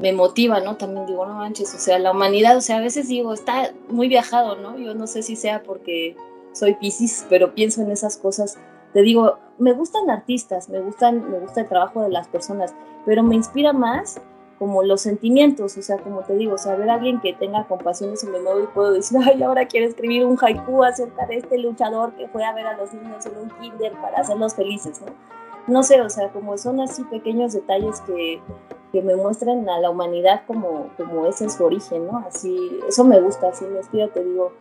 me 0.00 0.12
motiva, 0.12 0.60
¿no? 0.60 0.76
También 0.76 1.06
digo, 1.06 1.26
no 1.26 1.34
manches, 1.34 1.72
o 1.74 1.78
sea, 1.78 2.00
la 2.00 2.10
humanidad, 2.10 2.56
o 2.56 2.60
sea, 2.60 2.78
a 2.78 2.80
veces 2.80 3.06
digo, 3.06 3.32
está 3.32 3.72
muy 3.88 4.08
viajado, 4.08 4.56
¿no? 4.56 4.76
Yo 4.78 4.94
no 4.94 5.06
sé 5.06 5.22
si 5.22 5.36
sea 5.36 5.62
porque 5.62 6.16
soy 6.52 6.74
Pisces, 6.74 7.24
pero 7.28 7.54
pienso 7.54 7.82
en 7.82 7.92
esas 7.92 8.16
cosas. 8.16 8.58
Te 8.92 9.02
digo, 9.02 9.38
me 9.58 9.72
gustan 9.72 10.10
artistas, 10.10 10.68
me 10.68 10.80
gustan, 10.80 11.30
me 11.30 11.38
gusta 11.38 11.60
el 11.60 11.68
trabajo 11.68 12.02
de 12.02 12.10
las 12.10 12.26
personas, 12.26 12.74
pero 13.06 13.22
me 13.22 13.36
inspira 13.36 13.72
más 13.72 14.20
como 14.58 14.82
los 14.82 15.00
sentimientos, 15.00 15.76
o 15.76 15.82
sea, 15.82 15.98
como 15.98 16.22
te 16.22 16.34
digo, 16.34 16.54
o 16.54 16.58
sea, 16.58 16.74
ver 16.74 16.90
a 16.90 16.94
alguien 16.94 17.20
que 17.20 17.32
tenga 17.32 17.64
compasión 17.66 18.16
se 18.16 18.26
me 18.26 18.40
mueve 18.40 18.64
y 18.64 18.66
puedo 18.68 18.92
decir, 18.92 19.18
ay, 19.24 19.42
ahora 19.42 19.66
quiero 19.66 19.86
escribir 19.86 20.24
un 20.26 20.36
haiku 20.40 20.82
acerca 20.84 21.26
de 21.26 21.36
este 21.36 21.58
luchador 21.58 22.12
que 22.14 22.28
fue 22.28 22.44
a 22.44 22.52
ver 22.52 22.66
a 22.66 22.76
los 22.76 22.92
niños 22.92 23.24
en 23.26 23.36
un 23.36 23.50
kinder 23.60 23.92
para 24.00 24.18
hacerlos 24.18 24.54
felices, 24.54 25.00
¿no? 25.00 25.12
No 25.66 25.82
sé, 25.82 26.00
o 26.00 26.08
sea, 26.08 26.30
como 26.30 26.56
son 26.56 26.80
así 26.80 27.04
pequeños 27.04 27.52
detalles 27.52 28.00
que, 28.00 28.40
que 28.90 29.02
me 29.02 29.14
muestran 29.14 29.68
a 29.68 29.78
la 29.78 29.90
humanidad 29.90 30.42
como, 30.46 30.88
como 30.96 31.26
ese 31.26 31.44
es 31.44 31.54
su 31.54 31.64
origen, 31.64 32.06
¿no? 32.06 32.24
Así, 32.26 32.80
eso 32.88 33.04
me 33.04 33.20
gusta, 33.20 33.48
así 33.48 33.66
me 33.66 33.78
inspira, 33.78 34.08
te 34.08 34.24
digo, 34.24 34.52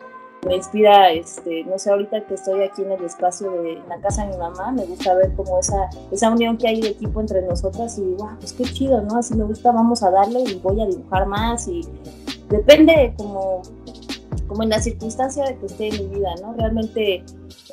me 0.46 0.56
inspira, 0.56 1.12
este, 1.12 1.64
no 1.66 1.78
sé, 1.78 1.90
ahorita 1.90 2.26
que 2.26 2.36
estoy 2.36 2.62
aquí 2.62 2.82
en 2.82 2.92
el 2.92 3.04
espacio 3.04 3.52
de 3.62 3.82
la 3.88 4.00
casa 4.00 4.26
de 4.26 4.34
mi 4.34 4.38
mamá, 4.38 4.72
me 4.72 4.86
gusta 4.86 5.14
ver 5.16 5.34
como 5.36 5.60
esa, 5.60 5.90
esa 6.12 6.30
unión 6.32 6.58
que 6.58 6.68
hay 6.68 6.82
de 6.82 6.90
equipo 6.90 7.20
entre 7.22 7.42
nosotras 7.42 7.98
y, 7.98 8.14
wow, 8.16 8.30
pues 8.40 8.54
qué 8.54 8.64
chido, 8.64 9.02
¿no? 9.02 9.18
Así 9.18 9.36
me 9.36 9.44
gusta, 9.44 9.72
vamos 9.72 10.04
a 10.04 10.12
darle 10.12 10.42
y 10.42 10.60
voy 10.60 10.82
a 10.82 10.86
dibujar 10.86 11.26
más 11.26 11.68
y 11.68 11.82
depende 12.50 13.14
como, 13.18 13.62
como 14.48 14.64
en 14.64 14.70
la 14.70 14.80
circunstancia 14.82 15.44
de 15.46 15.58
que 15.58 15.66
esté 15.66 15.88
en 15.90 16.10
mi 16.10 16.16
vida, 16.16 16.30
¿no? 16.42 16.54
Realmente 16.54 17.24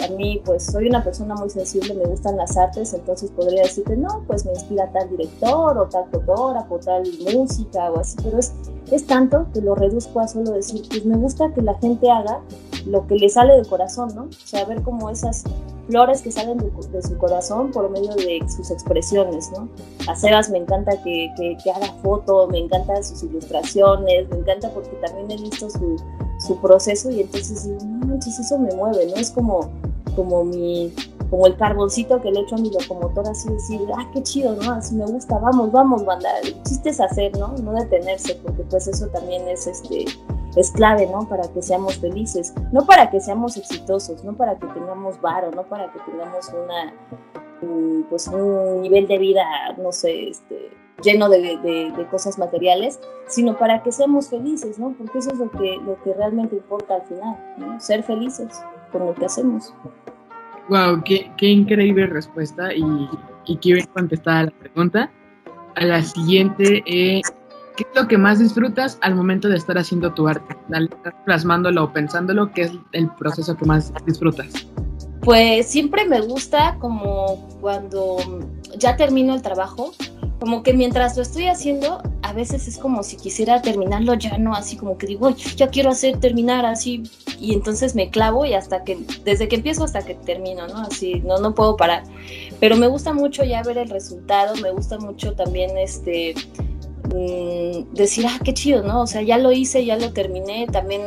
a 0.01 0.09
mí, 0.09 0.41
pues 0.45 0.65
soy 0.67 0.89
una 0.89 1.03
persona 1.03 1.35
muy 1.35 1.51
sensible, 1.51 1.95
me 1.95 2.05
gustan 2.05 2.37
las 2.37 2.57
artes, 2.57 2.93
entonces 2.95 3.31
podría 3.31 3.63
decirte, 3.63 3.97
no, 3.97 4.25
pues 4.27 4.45
me 4.45 4.53
inspira 4.53 4.91
tal 4.93 5.09
director 5.11 5.79
o 5.79 5.89
tal 5.89 6.05
fotógrafo, 6.11 6.79
tal 6.79 7.05
música 7.33 7.91
o 7.91 8.01
así, 8.01 8.17
pero 8.23 8.39
es, 8.39 8.53
es 8.91 9.07
tanto 9.07 9.47
que 9.53 9.61
lo 9.61 9.75
reduzco 9.75 10.21
a 10.21 10.29
solo 10.29 10.53
decir, 10.53 10.83
pues 10.89 11.05
me 11.05 11.17
gusta 11.17 11.53
que 11.55 11.63
la 11.63 11.75
gente 11.75 12.11
haga 12.11 12.41
lo 12.87 13.07
que 13.07 13.17
le 13.17 13.29
sale 13.29 13.55
del 13.55 13.67
corazón, 13.67 14.15
¿no? 14.15 14.25
O 14.25 14.47
sea, 14.47 14.65
ver 14.65 14.83
como 14.83 15.11
esas 15.11 15.45
flores 15.89 16.23
que 16.23 16.31
salen 16.31 16.59
de, 16.59 17.03
su 17.03 17.19
corazón 17.19 17.71
por 17.71 17.91
medio 17.91 18.15
de 18.15 18.41
sus 18.49 18.71
expresiones, 18.71 19.51
¿no? 19.53 19.69
A 20.09 20.17
Sebas 20.17 20.51
me 20.51 20.59
encanta 20.59 20.93
que, 21.03 21.31
que, 21.37 21.71
haga 21.71 21.93
foto, 22.03 22.49
me 22.49 22.59
encantan 22.59 23.03
sus 23.05 23.23
ilustraciones, 23.23 24.29
me 24.31 24.39
encanta 24.39 24.71
porque 24.71 24.97
también 25.05 25.31
he 25.31 25.43
visto 25.43 25.69
su, 25.71 25.97
su 26.45 26.61
proceso 26.61 27.11
y 27.11 27.23
entonces 27.23 27.65
digo, 27.65 27.79
no, 28.07 28.17
eso 28.17 28.59
me 28.59 28.73
mueve, 28.75 29.07
¿no? 29.07 29.17
Es 29.17 29.31
como, 29.31 29.71
como 30.15 30.45
mi, 30.45 30.93
como 31.31 31.47
el 31.47 31.57
carboncito 31.57 32.21
que 32.21 32.31
le 32.31 32.41
echo 32.41 32.57
a 32.57 32.59
mi 32.59 32.71
locomotora, 32.71 33.31
así 33.31 33.49
decir, 33.51 33.81
ah, 33.97 34.09
qué 34.13 34.23
chido, 34.23 34.55
¿no? 34.55 34.73
Así 34.73 34.95
me 34.95 35.07
gusta, 35.07 35.39
vamos, 35.39 35.73
vamos, 35.73 36.05
banda. 36.05 36.29
El 36.41 36.63
chiste 36.63 36.91
es 36.91 37.01
hacer, 37.01 37.37
¿no? 37.39 37.57
No 37.59 37.73
detenerse, 37.73 38.35
porque 38.37 38.63
pues 38.65 38.87
eso 38.87 39.07
también 39.09 39.49
es, 39.49 39.67
este, 39.67 40.05
es 40.57 40.71
clave, 40.71 41.07
¿no? 41.07 41.29
Para 41.29 41.49
que 41.49 41.63
seamos 41.63 41.97
felices, 41.97 42.53
no 42.73 42.85
para 42.87 43.11
que 43.11 43.21
seamos 43.21 43.57
exitosos, 43.57 44.23
no 44.25 44.37
para 44.37 44.59
que 44.59 44.67
tengamos 44.69 45.21
varo, 45.21 45.51
no 45.51 45.65
para 45.65 45.91
que 45.93 45.99
tengamos 46.01 46.49
una, 46.51 46.95
pues 48.11 48.29
un 48.29 48.83
nivel 48.83 49.09
de 49.09 49.19
vida, 49.19 49.45
no 49.79 49.93
sé, 49.93 50.29
este, 50.29 50.71
lleno 51.05 51.29
de, 51.29 51.39
de, 51.59 52.07
cosas 52.11 52.39
materiales, 52.39 52.99
sino 53.29 53.57
para 53.57 53.83
que 53.83 53.93
seamos 53.93 54.29
felices, 54.29 54.79
¿no? 54.79 54.95
Porque 54.97 55.19
eso 55.19 55.31
es 55.31 55.39
lo 55.39 55.51
que, 55.51 55.77
lo 55.85 56.03
que 56.03 56.15
realmente 56.15 56.57
importa 56.57 56.97
al 56.97 57.03
final, 57.03 57.37
¿no? 57.59 57.81
Ser 57.81 58.03
felices 58.03 58.49
con 58.91 59.07
lo 59.07 59.15
que 59.15 59.27
hacemos. 59.27 59.73
Wow, 60.69 61.03
qué, 61.05 61.31
qué 61.37 61.47
increíble 61.49 62.07
respuesta 62.07 62.73
y, 62.73 62.83
y 63.47 63.57
quiero 63.59 63.87
contestar 63.93 64.37
a 64.37 64.43
la 64.45 64.51
pregunta. 64.51 65.11
A 65.77 65.85
la 65.85 66.03
siguiente, 66.03 66.83
eh, 66.87 67.21
¿qué 67.77 67.85
es 67.85 68.01
lo 68.01 68.07
que 68.07 68.17
más 68.17 68.39
disfrutas 68.39 68.99
al 69.03 69.15
momento 69.15 69.49
de 69.49 69.57
estar 69.57 69.77
haciendo 69.77 70.13
tu 70.15 70.29
arte? 70.29 70.57
Plasmándolo 71.25 71.85
o 71.85 71.93
pensándolo, 71.93 72.53
¿qué 72.53 72.63
es 72.63 72.73
el 72.93 73.11
proceso 73.17 73.57
que 73.57 73.65
más 73.65 73.93
disfrutas? 74.07 74.67
Pues 75.23 75.67
siempre 75.69 76.07
me 76.07 76.21
gusta 76.21 76.77
como 76.79 77.49
cuando 77.61 78.19
ya 78.77 78.97
termino 78.97 79.35
el 79.35 79.43
trabajo, 79.43 79.93
como 80.45 80.63
que 80.63 80.75
mientras 80.75 81.17
lo 81.17 81.23
estoy 81.23 81.47
haciendo, 81.47 82.03
a 82.21 82.35
veces 82.35 82.69
es 82.69 82.77
como 82.77 83.03
si 83.03 83.17
quisiera 83.17 83.63
terminarlo 83.63 84.13
ya, 84.13 84.37
¿no? 84.37 84.55
Así 84.55 84.77
como 84.77 84.99
que 84.99 85.07
digo, 85.07 85.31
ya 85.57 85.69
quiero 85.69 85.89
hacer 85.89 86.21
terminar 86.21 86.67
así, 86.67 87.03
y 87.41 87.55
entonces 87.55 87.95
me 87.95 88.11
clavo 88.11 88.45
y 88.45 88.53
hasta 88.53 88.85
que, 88.85 88.99
desde 89.25 89.49
que 89.49 89.57
empiezo 89.57 89.85
hasta 89.85 90.05
que 90.05 90.13
termino, 90.17 90.67
¿no? 90.69 90.81
Así, 90.81 91.23
no, 91.25 91.39
no 91.39 91.55
puedo 91.55 91.79
parar. 91.79 92.03
Pero 92.61 92.77
me 92.77 92.89
gusta 92.89 93.15
mucho 93.15 93.43
ya 93.43 93.63
ver 93.63 93.79
el 93.79 93.89
resultado, 93.89 94.55
me 94.57 94.71
gusta 94.71 94.99
mucho 94.99 95.33
también 95.33 95.79
este, 95.79 96.35
mm, 97.05 97.95
decir, 97.95 98.27
ah, 98.29 98.39
qué 98.45 98.53
chido, 98.53 98.83
¿no? 98.83 99.01
O 99.01 99.07
sea, 99.07 99.23
ya 99.23 99.39
lo 99.39 99.51
hice, 99.51 99.83
ya 99.87 99.97
lo 99.97 100.13
terminé, 100.13 100.67
también 100.67 101.01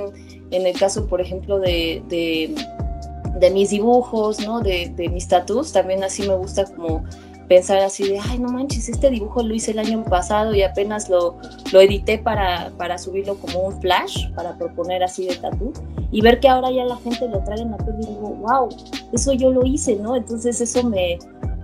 en 0.49 0.65
el 0.65 0.75
caso, 0.75 1.05
por 1.05 1.21
ejemplo, 1.21 1.59
de, 1.59 2.01
de, 2.09 3.51
mis 3.51 3.69
dibujos, 3.69 4.39
¿no? 4.39 4.61
De, 4.61 4.91
mis 5.13 5.27
tatuos, 5.27 5.73
también 5.73 6.03
así 6.03 6.27
me 6.27 6.35
gusta 6.35 6.65
como 6.65 7.03
pensar 7.47 7.79
así 7.79 8.07
de, 8.09 8.19
ay, 8.19 8.39
no 8.39 8.49
manches, 8.49 8.89
este 8.89 9.09
dibujo 9.09 9.41
lo 9.41 9.53
hice 9.53 9.71
el 9.71 9.79
año 9.79 10.03
pasado 10.03 10.53
y 10.53 10.63
apenas 10.63 11.09
lo, 11.09 11.37
lo 11.71 11.81
edité 11.81 12.17
para, 12.17 12.71
para 12.77 12.97
subirlo 12.97 13.35
como 13.35 13.59
un 13.59 13.81
flash, 13.81 14.29
para 14.33 14.57
proponer 14.57 15.03
así 15.03 15.27
de 15.27 15.35
tatu, 15.35 15.71
y 16.11 16.21
ver 16.21 16.39
que 16.39 16.49
ahora 16.49 16.71
ya 16.71 16.83
la 16.85 16.97
gente 16.97 17.27
lo 17.27 17.43
trae 17.43 17.61
en 17.61 17.71
la 17.71 17.77
peli 17.77 18.03
y 18.03 18.07
digo, 18.07 18.35
wow, 18.41 18.69
eso 19.13 19.33
yo 19.33 19.51
lo 19.51 19.65
hice, 19.65 19.95
¿no? 19.95 20.15
Entonces 20.15 20.59
eso 20.59 20.83
me, 20.83 21.17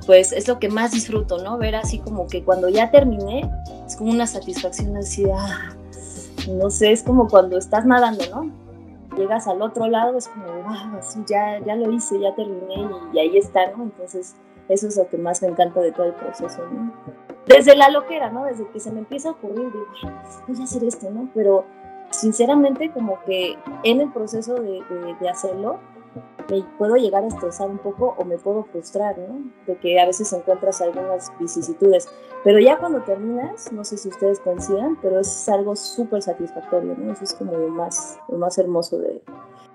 pues 0.05 0.31
es 0.31 0.47
lo 0.47 0.59
que 0.59 0.69
más 0.69 0.91
disfruto, 0.91 1.41
¿no? 1.43 1.57
Ver 1.57 1.75
así 1.75 1.99
como 1.99 2.27
que 2.27 2.43
cuando 2.43 2.69
ya 2.69 2.91
terminé, 2.91 3.49
es 3.85 3.95
como 3.95 4.11
una 4.11 4.27
satisfacción 4.27 4.95
así 4.97 5.23
de, 5.23 5.33
ah, 5.33 5.75
no 6.49 6.69
sé, 6.69 6.91
es 6.91 7.03
como 7.03 7.27
cuando 7.27 7.57
estás 7.57 7.85
nadando, 7.85 8.23
¿no? 8.31 8.51
Llegas 9.17 9.47
al 9.47 9.61
otro 9.61 9.87
lado, 9.87 10.17
es 10.17 10.27
como, 10.27 10.45
wow, 10.45 10.99
ya, 11.27 11.59
ya 11.65 11.75
lo 11.75 11.91
hice, 11.91 12.19
ya 12.19 12.33
terminé 12.35 12.89
y, 13.13 13.19
ahí 13.19 13.37
está, 13.37 13.71
¿no? 13.77 13.83
Entonces, 13.83 14.35
eso 14.69 14.87
es 14.87 14.97
lo 14.97 15.07
que 15.07 15.17
más 15.17 15.41
me 15.41 15.49
encanta 15.49 15.81
de 15.81 15.91
todo 15.91 16.07
el 16.07 16.13
proceso, 16.13 16.65
¿no? 16.67 16.93
Desde 17.45 17.75
la 17.75 17.89
loquera, 17.89 18.29
¿no? 18.29 18.45
Desde 18.45 18.67
que 18.69 18.79
se 18.79 18.91
me 18.91 18.99
empieza 18.99 19.29
a 19.29 19.31
ocurrir, 19.33 19.71
digo, 19.71 19.87
voy 20.47 20.59
a 20.59 20.63
hacer 20.63 20.83
esto, 20.83 21.09
¿no? 21.09 21.29
Pero 21.33 21.65
sinceramente 22.09 22.91
como 22.91 23.19
que 23.25 23.57
en 23.83 24.01
el 24.01 24.11
proceso 24.11 24.55
de, 24.55 24.81
de 25.19 25.29
hacerlo, 25.29 25.79
me 26.49 26.63
puedo 26.77 26.95
llegar 26.95 27.23
a 27.23 27.27
estresar 27.27 27.69
un 27.69 27.77
poco 27.77 28.15
o 28.17 28.25
me 28.25 28.37
puedo 28.37 28.63
frustrar, 28.65 29.17
¿no? 29.17 29.41
De 29.65 29.77
que 29.77 29.99
a 29.99 30.05
veces 30.05 30.31
encuentras 30.33 30.81
algunas 30.81 31.31
vicisitudes. 31.39 32.09
Pero 32.43 32.59
ya 32.59 32.77
cuando 32.77 33.01
terminas, 33.01 33.71
no 33.71 33.83
sé 33.83 33.97
si 33.97 34.09
ustedes 34.09 34.39
coincidan, 34.39 34.97
pero 35.01 35.19
es 35.19 35.49
algo 35.49 35.75
súper 35.75 36.21
satisfactorio, 36.21 36.95
¿no? 36.97 37.13
Eso 37.13 37.23
es 37.23 37.33
como 37.33 37.53
lo 37.53 37.69
más, 37.69 38.19
lo 38.27 38.37
más 38.37 38.57
hermoso 38.57 38.97
de, 38.97 39.21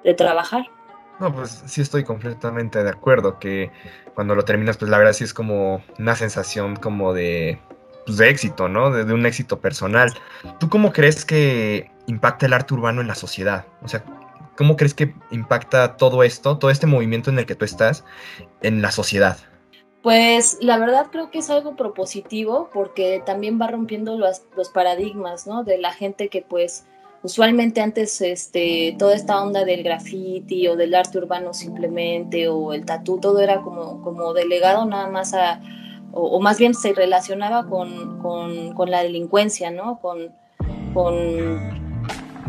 de 0.04 0.14
trabajar. 0.14 0.66
No, 1.21 1.35
pues 1.35 1.63
sí 1.67 1.81
estoy 1.81 2.05
completamente 2.05 2.83
de 2.83 2.91
acuerdo 2.91 3.39
que 3.39 3.71
cuando 4.15 4.35
lo 4.35 4.45
terminas, 4.45 4.77
pues 4.77 4.91
la 4.91 4.99
verdad 4.99 5.13
sí 5.13 5.25
es 5.25 5.35
como 5.35 5.83
una 5.99 6.15
sensación 6.15 6.77
como 6.77 7.13
de, 7.13 7.59
pues 8.07 8.19
de 8.19 8.29
éxito, 8.29 8.69
¿no? 8.69 8.91
De, 8.91 9.13
un 9.13 9.27
éxito 9.27 9.61
personal. 9.61 10.13
¿Tú 10.61 10.69
cómo 10.69 10.93
crees 10.93 11.25
que 11.25 11.91
impacta 12.07 12.47
el 12.47 12.53
arte 12.53 12.75
urbano 12.75 13.01
en 13.01 13.09
la 13.09 13.15
sociedad? 13.15 13.67
O 13.83 13.89
sea, 13.89 14.05
¿Cómo 14.59 14.77
crees 14.77 14.93
que 14.93 15.15
impacta 15.31 15.97
todo 15.97 16.25
esto, 16.25 16.59
todo 16.59 16.73
este 16.73 16.89
movimiento 16.89 17.31
en 17.31 17.39
el 17.39 17.47
que 17.47 17.55
tú 17.55 17.65
estás, 17.65 18.05
en 18.61 18.83
la 18.83 18.91
sociedad? 18.91 19.39
Pues 20.03 20.59
la 20.61 20.79
verdad 20.79 21.07
creo 21.13 21.31
que 21.31 21.39
es 21.39 21.49
algo 21.49 21.77
propositivo 21.77 22.69
porque 22.75 23.23
también 23.25 23.61
va 23.61 23.69
rompiendo 23.69 24.19
los, 24.19 24.43
los 24.57 24.71
paradigmas, 24.71 25.47
¿no? 25.47 25.63
De 25.63 25.79
la 25.79 25.93
gente 25.93 26.29
que 26.29 26.43
pues 26.43 26.89
usualmente 27.23 27.81
antes 27.81 28.21
este, 28.21 28.95
toda 28.99 29.15
esta 29.15 29.43
onda 29.43 29.65
del 29.65 29.83
graffiti 29.83 30.69
o 30.69 30.77
del 30.77 30.95
arte 30.95 31.19
urbano 31.19 31.53
simplemente 31.53 32.49
o 32.49 32.73
el 32.73 32.85
tatú, 32.85 33.19
todo 33.19 33.41
era 33.41 33.61
como, 33.63 34.03
como 34.03 34.33
delegado 34.33 34.85
nada 34.85 35.09
más 35.09 35.35
a, 35.35 35.61
o, 36.13 36.41
más 36.41 36.59
bien 36.59 36.75
se 36.75 36.93
relacionaba 36.93 37.67
con, 37.67 38.19
con, 38.21 38.73
con 38.75 38.91
la 38.91 39.03
delincuencia, 39.03 39.71
¿no? 39.71 40.01
Con, 40.01 40.33
con 40.95 41.79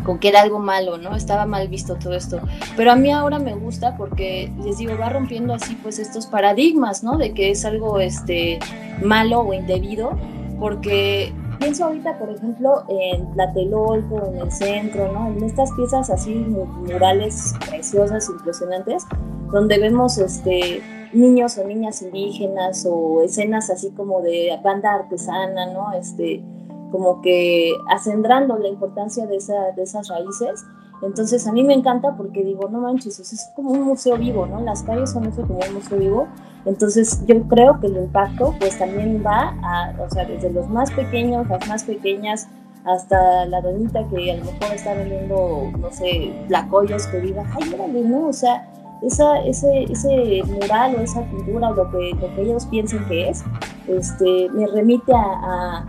con 0.04 0.18
que 0.18 0.28
era 0.28 0.40
algo 0.40 0.58
malo, 0.58 0.98
¿no? 0.98 1.14
Estaba 1.14 1.46
mal 1.46 1.68
visto 1.68 1.96
todo 1.96 2.14
esto. 2.14 2.40
Pero 2.76 2.92
a 2.92 2.96
mí 2.96 3.10
ahora 3.10 3.38
me 3.38 3.54
gusta 3.54 3.96
porque, 3.96 4.50
les 4.64 4.78
digo, 4.78 4.96
va 4.98 5.10
rompiendo 5.10 5.54
así 5.54 5.74
pues 5.82 5.98
estos 5.98 6.26
paradigmas, 6.26 7.02
¿no? 7.02 7.16
De 7.16 7.32
que 7.32 7.50
es 7.50 7.64
algo 7.64 8.00
este, 8.00 8.58
malo 9.02 9.40
o 9.40 9.54
indebido, 9.54 10.18
porque 10.58 11.32
pienso 11.60 11.84
ahorita, 11.84 12.18
por 12.18 12.30
ejemplo, 12.30 12.84
en 12.88 13.30
Tlatelolco, 13.32 14.26
en 14.26 14.38
el 14.38 14.50
centro, 14.50 15.12
¿no? 15.12 15.28
En 15.28 15.44
estas 15.44 15.70
piezas 15.72 16.10
así 16.10 16.34
murales 16.34 17.54
preciosas, 17.68 18.28
impresionantes, 18.28 19.06
donde 19.52 19.78
vemos 19.78 20.18
este 20.18 20.82
niños 21.12 21.58
o 21.58 21.64
niñas 21.64 22.02
indígenas 22.02 22.86
o 22.88 23.22
escenas 23.22 23.68
así 23.68 23.90
como 23.90 24.22
de 24.22 24.58
banda 24.64 24.94
artesana, 24.94 25.72
¿no? 25.72 25.92
Este, 25.92 26.42
como 26.90 27.20
que 27.20 27.72
acendrando 27.88 28.58
la 28.58 28.68
importancia 28.68 29.26
de, 29.26 29.36
esa, 29.36 29.72
de 29.76 29.82
esas 29.82 30.08
raíces. 30.08 30.64
Entonces 31.02 31.46
a 31.46 31.52
mí 31.52 31.62
me 31.62 31.74
encanta 31.74 32.14
porque 32.16 32.44
digo, 32.44 32.68
no 32.68 32.80
manches, 32.80 33.18
es 33.20 33.50
como 33.56 33.70
un 33.70 33.82
museo 33.82 34.16
vivo, 34.16 34.46
¿no? 34.46 34.60
Las 34.60 34.82
calles 34.82 35.10
son 35.10 35.24
eso 35.24 35.42
como 35.42 35.60
un 35.66 35.74
museo 35.74 35.98
vivo. 35.98 36.28
Entonces 36.66 37.24
yo 37.26 37.42
creo 37.44 37.80
que 37.80 37.86
el 37.86 37.96
impacto 37.96 38.54
pues 38.58 38.78
también 38.78 39.22
va 39.24 39.54
a, 39.62 39.94
o 39.98 40.10
sea, 40.10 40.26
desde 40.26 40.50
los 40.50 40.68
más 40.68 40.90
pequeños, 40.90 41.48
las 41.48 41.66
más 41.68 41.84
pequeñas, 41.84 42.48
hasta 42.84 43.46
la 43.46 43.60
doñita 43.60 44.06
que 44.08 44.32
a 44.32 44.36
lo 44.36 44.44
mejor 44.44 44.74
está 44.74 44.94
vendiendo, 44.94 45.70
no 45.78 45.90
sé, 45.90 46.32
lacoyos 46.48 47.06
que 47.08 47.20
diga, 47.20 47.44
ay, 47.54 47.74
órale, 47.74 48.02
¿no? 48.02 48.28
O 48.28 48.32
sea, 48.32 48.68
esa, 49.02 49.38
ese, 49.40 49.84
ese 49.84 50.42
mural 50.44 50.96
o 50.96 51.00
esa 51.00 51.22
pintura 51.24 51.70
o 51.70 51.74
lo 51.74 51.90
que, 51.90 52.12
lo 52.20 52.34
que 52.34 52.42
ellos 52.42 52.66
piensen 52.66 53.04
que 53.06 53.28
es, 53.30 53.44
este, 53.86 54.48
me 54.50 54.66
remite 54.66 55.12
a 55.12 55.18
a, 55.18 55.86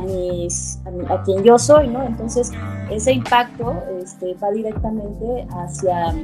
mis, 0.00 0.80
a, 1.08 1.22
quien 1.22 1.42
yo 1.42 1.58
soy, 1.58 1.88
¿no? 1.88 2.02
Entonces, 2.02 2.52
ese 2.90 3.12
impacto 3.12 3.74
este, 4.00 4.34
va 4.34 4.50
directamente 4.50 5.46
hacia, 5.50 6.14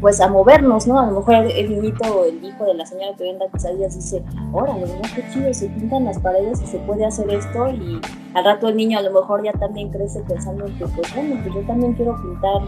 pues, 0.00 0.20
a 0.20 0.28
movernos, 0.28 0.86
¿no? 0.86 0.98
A 1.00 1.06
lo 1.06 1.20
mejor 1.20 1.34
el 1.34 1.70
niñito, 1.70 2.24
el 2.24 2.42
hijo 2.44 2.64
de 2.64 2.74
la 2.74 2.86
señora 2.86 3.16
que 3.16 3.24
vende 3.24 3.46
quesadillas 3.52 3.94
dice, 3.94 4.22
órale, 4.52 4.86
qué 5.14 5.24
chido, 5.32 5.52
se 5.52 5.68
pintan 5.68 6.04
las 6.04 6.18
paredes 6.18 6.62
y 6.62 6.66
se 6.66 6.78
puede 6.80 7.04
hacer 7.04 7.30
esto 7.30 7.68
y 7.68 8.00
al 8.34 8.44
rato 8.44 8.68
el 8.68 8.76
niño 8.76 8.98
a 8.98 9.02
lo 9.02 9.12
mejor 9.12 9.44
ya 9.44 9.52
también 9.52 9.90
crece 9.90 10.20
pensando 10.26 10.64
que, 10.64 10.86
pues, 10.86 11.14
bueno, 11.14 11.40
pues 11.42 11.54
yo 11.54 11.60
también 11.66 11.92
quiero 11.94 12.16
pintar 12.22 12.62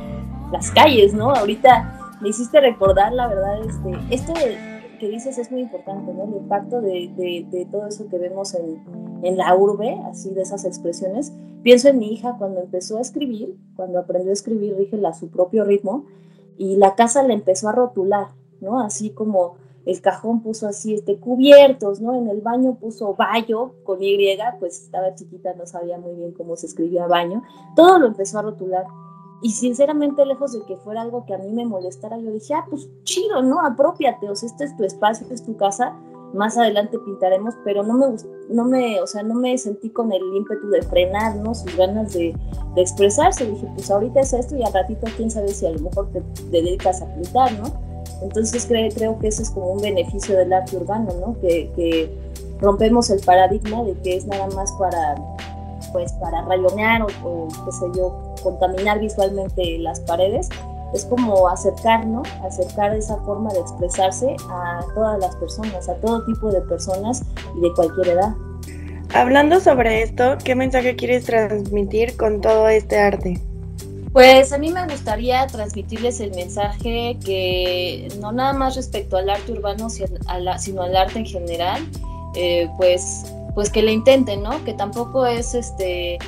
las 0.52 0.70
calles, 0.70 1.14
¿no? 1.14 1.30
Ahorita 1.30 1.98
me 2.20 2.28
hiciste 2.28 2.60
recordar, 2.60 3.12
la 3.12 3.28
verdad, 3.28 3.58
este, 3.64 4.14
esto 4.14 4.32
dices 5.08 5.38
es 5.38 5.50
muy 5.50 5.60
importante. 5.60 6.10
El 6.10 6.34
impacto 6.36 6.80
de, 6.80 7.66
todo 7.70 7.86
eso 7.86 8.08
que 8.08 8.18
vemos 8.18 8.54
en, 8.54 9.36
la 9.36 9.54
urbe, 9.56 9.98
así 10.06 10.30
de 10.30 10.42
esas 10.42 10.64
expresiones. 10.64 11.32
Pienso 11.62 11.88
en 11.88 11.98
mi 11.98 12.12
hija 12.12 12.36
cuando 12.38 12.60
empezó 12.60 12.98
a 12.98 13.00
escribir, 13.00 13.56
cuando 13.74 13.98
aprendió 13.98 14.30
a 14.30 14.34
escribir, 14.34 14.76
rígela 14.76 15.10
a 15.10 15.14
su 15.14 15.28
propio 15.28 15.64
ritmo, 15.64 16.04
y 16.58 16.76
la 16.76 16.94
casa 16.94 17.22
le 17.22 17.34
empezó 17.34 17.68
a 17.68 17.72
rotular, 17.72 18.28
¿no? 18.60 18.80
Así 18.80 19.10
como 19.10 19.56
el 19.86 20.00
cajón 20.00 20.42
puso 20.42 20.66
así, 20.66 20.94
este, 20.94 21.18
cubiertos, 21.18 22.00
¿no? 22.00 22.14
En 22.14 22.28
el 22.28 22.40
baño 22.40 22.74
puso 22.74 23.14
baño 23.14 23.72
con 23.82 24.02
Y, 24.02 24.16
pues 24.58 24.82
estaba 24.82 25.14
chiquita, 25.14 25.54
no 25.54 25.66
sabía 25.66 25.98
muy 25.98 26.14
bien 26.14 26.32
cómo 26.32 26.56
se 26.56 26.66
escribía 26.66 27.06
baño. 27.06 27.42
Todo 27.76 27.98
lo 27.98 28.06
empezó 28.06 28.38
a 28.38 28.42
rotular. 28.42 28.86
Y 29.42 29.50
sinceramente, 29.50 30.24
lejos 30.24 30.52
de 30.52 30.62
que 30.62 30.76
fuera 30.76 31.02
algo 31.02 31.26
que 31.26 31.34
a 31.34 31.38
mí 31.38 31.52
me 31.52 31.66
molestara, 31.66 32.18
yo 32.18 32.30
dije, 32.30 32.54
ah, 32.54 32.64
pues 32.68 32.88
chido, 33.04 33.42
¿no? 33.42 33.60
Apropiate, 33.60 34.30
o 34.30 34.36
sea, 34.36 34.48
este 34.48 34.64
es 34.64 34.76
tu 34.76 34.84
espacio, 34.84 35.24
este 35.24 35.34
es 35.34 35.44
tu 35.44 35.56
casa, 35.56 35.94
más 36.34 36.56
adelante 36.58 36.98
pintaremos, 36.98 37.54
pero 37.64 37.82
no 37.82 37.94
me 37.94 38.06
no 38.48 38.64
me, 38.64 39.00
o 39.00 39.06
sea, 39.06 39.22
no 39.22 39.34
me 39.34 39.56
sentí 39.56 39.88
con 39.90 40.12
el 40.12 40.22
ímpetu 40.34 40.68
de 40.68 40.82
frenar, 40.82 41.36
¿no? 41.36 41.54
Sus 41.54 41.74
ganas 41.76 42.12
de, 42.12 42.34
de 42.74 42.82
expresarse. 42.82 43.46
Dije, 43.46 43.66
pues 43.74 43.90
ahorita 43.90 44.20
es 44.20 44.32
esto 44.32 44.56
y 44.56 44.62
al 44.62 44.72
ratito 44.72 45.06
quién 45.16 45.30
sabe 45.30 45.48
si 45.48 45.66
a 45.66 45.70
lo 45.70 45.78
mejor 45.80 46.10
te, 46.10 46.22
dedicas 46.50 47.02
a 47.02 47.14
pintar, 47.14 47.52
¿no? 47.52 47.64
Entonces 48.22 48.66
creo, 48.66 48.90
creo 48.90 49.18
que 49.18 49.28
eso 49.28 49.42
es 49.42 49.50
como 49.50 49.72
un 49.72 49.80
beneficio 49.80 50.36
del 50.36 50.52
arte 50.52 50.76
urbano, 50.76 51.12
¿no? 51.20 51.40
Que, 51.40 51.70
que 51.76 52.10
rompemos 52.60 53.10
el 53.10 53.20
paradigma 53.20 53.82
de 53.82 53.94
que 54.00 54.16
es 54.16 54.26
nada 54.26 54.48
más 54.48 54.72
para, 54.72 55.14
pues, 55.94 56.12
para 56.14 56.42
rayonear 56.42 57.02
o, 57.02 57.06
o 57.22 57.48
qué 57.48 57.72
sé 57.72 57.86
yo, 57.96 58.34
contaminar 58.42 58.98
visualmente 58.98 59.78
las 59.78 60.00
paredes, 60.00 60.48
es 60.92 61.04
como 61.04 61.48
acercar, 61.48 62.04
¿no? 62.04 62.22
Acercar 62.44 62.94
esa 62.96 63.16
forma 63.18 63.52
de 63.52 63.60
expresarse 63.60 64.34
a 64.50 64.80
todas 64.94 65.20
las 65.20 65.36
personas, 65.36 65.88
a 65.88 65.94
todo 65.94 66.24
tipo 66.24 66.50
de 66.50 66.60
personas 66.62 67.22
y 67.56 67.60
de 67.60 67.72
cualquier 67.74 68.08
edad. 68.08 68.34
Hablando 69.12 69.60
sobre 69.60 70.02
esto, 70.02 70.36
¿qué 70.42 70.56
mensaje 70.56 70.96
quieres 70.96 71.26
transmitir 71.26 72.16
con 72.16 72.40
todo 72.40 72.66
este 72.66 72.98
arte? 72.98 73.40
Pues 74.12 74.52
a 74.52 74.58
mí 74.58 74.70
me 74.70 74.84
gustaría 74.86 75.46
transmitirles 75.46 76.18
el 76.18 76.32
mensaje 76.32 77.16
que 77.24 78.08
no 78.20 78.32
nada 78.32 78.52
más 78.52 78.74
respecto 78.74 79.16
al 79.16 79.30
arte 79.30 79.52
urbano, 79.52 79.88
sino 79.90 80.82
al 80.82 80.96
arte 80.96 81.20
en 81.20 81.26
general, 81.26 81.88
eh, 82.34 82.68
pues, 82.76 83.32
pues 83.54 83.70
que 83.70 83.82
le 83.82 83.92
intenten, 83.92 84.42
¿no? 84.42 84.62
Que 84.64 84.74
tampoco 84.74 85.26
es 85.26 85.54
este 85.54 86.18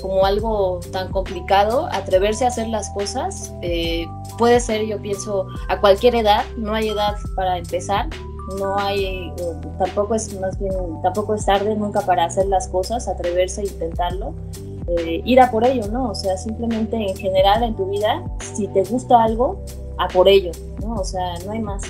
como 0.00 0.24
algo 0.24 0.80
tan 0.92 1.10
complicado, 1.10 1.88
atreverse 1.90 2.44
a 2.44 2.48
hacer 2.48 2.68
las 2.68 2.90
cosas. 2.90 3.54
Eh, 3.62 4.06
puede 4.38 4.60
ser, 4.60 4.86
yo 4.86 5.00
pienso, 5.00 5.46
a 5.68 5.80
cualquier 5.80 6.14
edad, 6.14 6.44
no 6.56 6.74
hay 6.74 6.90
edad 6.90 7.16
para 7.34 7.58
empezar, 7.58 8.08
no 8.58 8.78
hay, 8.78 9.04
eh, 9.04 9.32
tampoco 9.78 10.14
es 10.14 10.38
más 10.40 10.58
bien, 10.58 10.72
tampoco 11.02 11.34
es 11.34 11.44
tarde 11.46 11.74
nunca 11.74 12.00
para 12.02 12.24
hacer 12.24 12.46
las 12.46 12.68
cosas, 12.68 13.08
atreverse 13.08 13.62
a 13.62 13.64
intentarlo, 13.64 14.34
eh, 14.88 15.22
ir 15.24 15.40
a 15.40 15.50
por 15.50 15.64
ello, 15.64 15.88
¿no? 15.88 16.10
O 16.10 16.14
sea, 16.14 16.36
simplemente 16.36 16.96
en 16.96 17.16
general 17.16 17.62
en 17.62 17.74
tu 17.74 17.86
vida, 17.90 18.22
si 18.38 18.68
te 18.68 18.84
gusta 18.84 19.22
algo, 19.22 19.58
a 19.98 20.08
por 20.08 20.28
ello, 20.28 20.52
¿no? 20.80 20.94
O 20.94 21.04
sea, 21.04 21.38
no 21.44 21.52
hay 21.52 21.60
más 21.60 21.82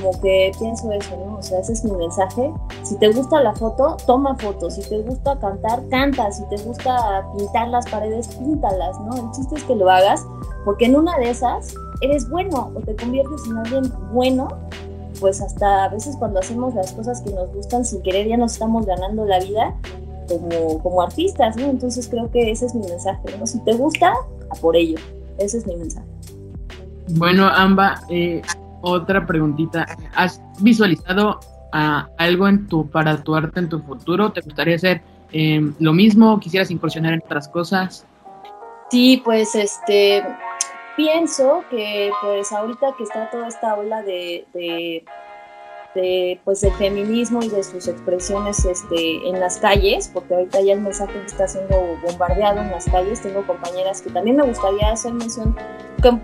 como 0.00 0.20
que 0.20 0.52
pienso 0.58 0.90
eso, 0.92 1.16
¿no? 1.16 1.36
O 1.36 1.42
sea, 1.42 1.60
ese 1.60 1.74
es 1.74 1.84
mi 1.84 1.92
mensaje. 1.92 2.52
Si 2.82 2.96
te 2.96 3.12
gusta 3.12 3.42
la 3.42 3.54
foto, 3.54 3.96
toma 4.06 4.34
fotos. 4.36 4.74
Si 4.74 4.82
te 4.82 5.00
gusta 5.02 5.38
cantar, 5.38 5.86
canta. 5.90 6.30
Si 6.32 6.42
te 6.44 6.56
gusta 6.62 7.26
pintar 7.36 7.68
las 7.68 7.88
paredes, 7.88 8.28
píntalas, 8.28 8.98
¿no? 9.00 9.14
El 9.16 9.30
chiste 9.32 9.56
es 9.56 9.64
que 9.64 9.74
lo 9.74 9.90
hagas, 9.90 10.26
porque 10.64 10.86
en 10.86 10.96
una 10.96 11.16
de 11.18 11.30
esas 11.30 11.74
eres 12.00 12.28
bueno 12.28 12.70
o 12.74 12.80
te 12.80 12.96
conviertes 12.96 13.42
en 13.46 13.58
alguien 13.58 13.92
bueno, 14.12 14.48
pues 15.20 15.40
hasta 15.40 15.84
a 15.84 15.88
veces 15.88 16.16
cuando 16.16 16.40
hacemos 16.40 16.74
las 16.74 16.92
cosas 16.92 17.20
que 17.20 17.30
nos 17.30 17.52
gustan 17.52 17.84
sin 17.84 18.00
querer 18.02 18.26
ya 18.26 18.38
nos 18.38 18.54
estamos 18.54 18.86
ganando 18.86 19.26
la 19.26 19.38
vida 19.38 19.74
como, 20.28 20.82
como 20.82 21.02
artistas, 21.02 21.56
¿no? 21.56 21.66
Entonces 21.66 22.08
creo 22.08 22.30
que 22.30 22.50
ese 22.50 22.66
es 22.66 22.74
mi 22.74 22.86
mensaje, 22.86 23.20
¿no? 23.38 23.46
Si 23.46 23.58
te 23.64 23.74
gusta, 23.74 24.14
a 24.48 24.54
por 24.56 24.76
ello. 24.76 24.98
Ese 25.38 25.58
es 25.58 25.66
mi 25.66 25.76
mensaje. 25.76 26.06
Bueno, 27.08 27.48
Amba, 27.48 28.00
eh, 28.08 28.40
otra 28.80 29.26
preguntita. 29.26 29.86
¿Has 30.14 30.40
visualizado 30.60 31.40
ah, 31.72 32.08
algo 32.18 32.48
en 32.48 32.66
tu, 32.68 32.88
para 32.88 33.22
tu 33.22 33.34
arte 33.34 33.60
en 33.60 33.68
tu 33.68 33.80
futuro? 33.80 34.32
¿Te 34.32 34.40
gustaría 34.40 34.76
hacer 34.76 35.02
em, 35.32 35.74
lo 35.78 35.92
mismo? 35.92 36.38
¿Quisieras 36.40 36.70
incursionar 36.70 37.14
en 37.14 37.22
otras 37.24 37.48
cosas? 37.48 38.06
Sí, 38.90 39.22
pues 39.24 39.54
este, 39.54 40.24
pienso 40.96 41.64
que 41.70 42.10
pues 42.20 42.52
ahorita 42.52 42.94
que 42.96 43.04
está 43.04 43.30
toda 43.30 43.48
esta 43.48 43.74
ola 43.76 44.02
de, 44.02 44.46
de, 44.52 45.04
de, 45.94 46.40
pues 46.44 46.60
del 46.60 46.72
feminismo 46.74 47.42
y 47.42 47.48
de 47.48 47.62
sus 47.62 47.88
expresiones 47.88 48.64
este, 48.64 49.28
en 49.28 49.40
las 49.40 49.58
calles, 49.58 50.10
porque 50.12 50.34
ahorita 50.34 50.60
ya 50.60 50.74
el 50.74 50.80
mensaje 50.80 51.12
está 51.26 51.48
siendo 51.48 51.76
bombardeado 52.02 52.60
en 52.60 52.70
las 52.70 52.86
calles, 52.86 53.20
tengo 53.20 53.46
compañeras 53.46 54.02
que 54.02 54.10
también 54.10 54.36
me 54.36 54.44
gustaría 54.44 54.92
hacer 54.92 55.12
mención, 55.12 55.56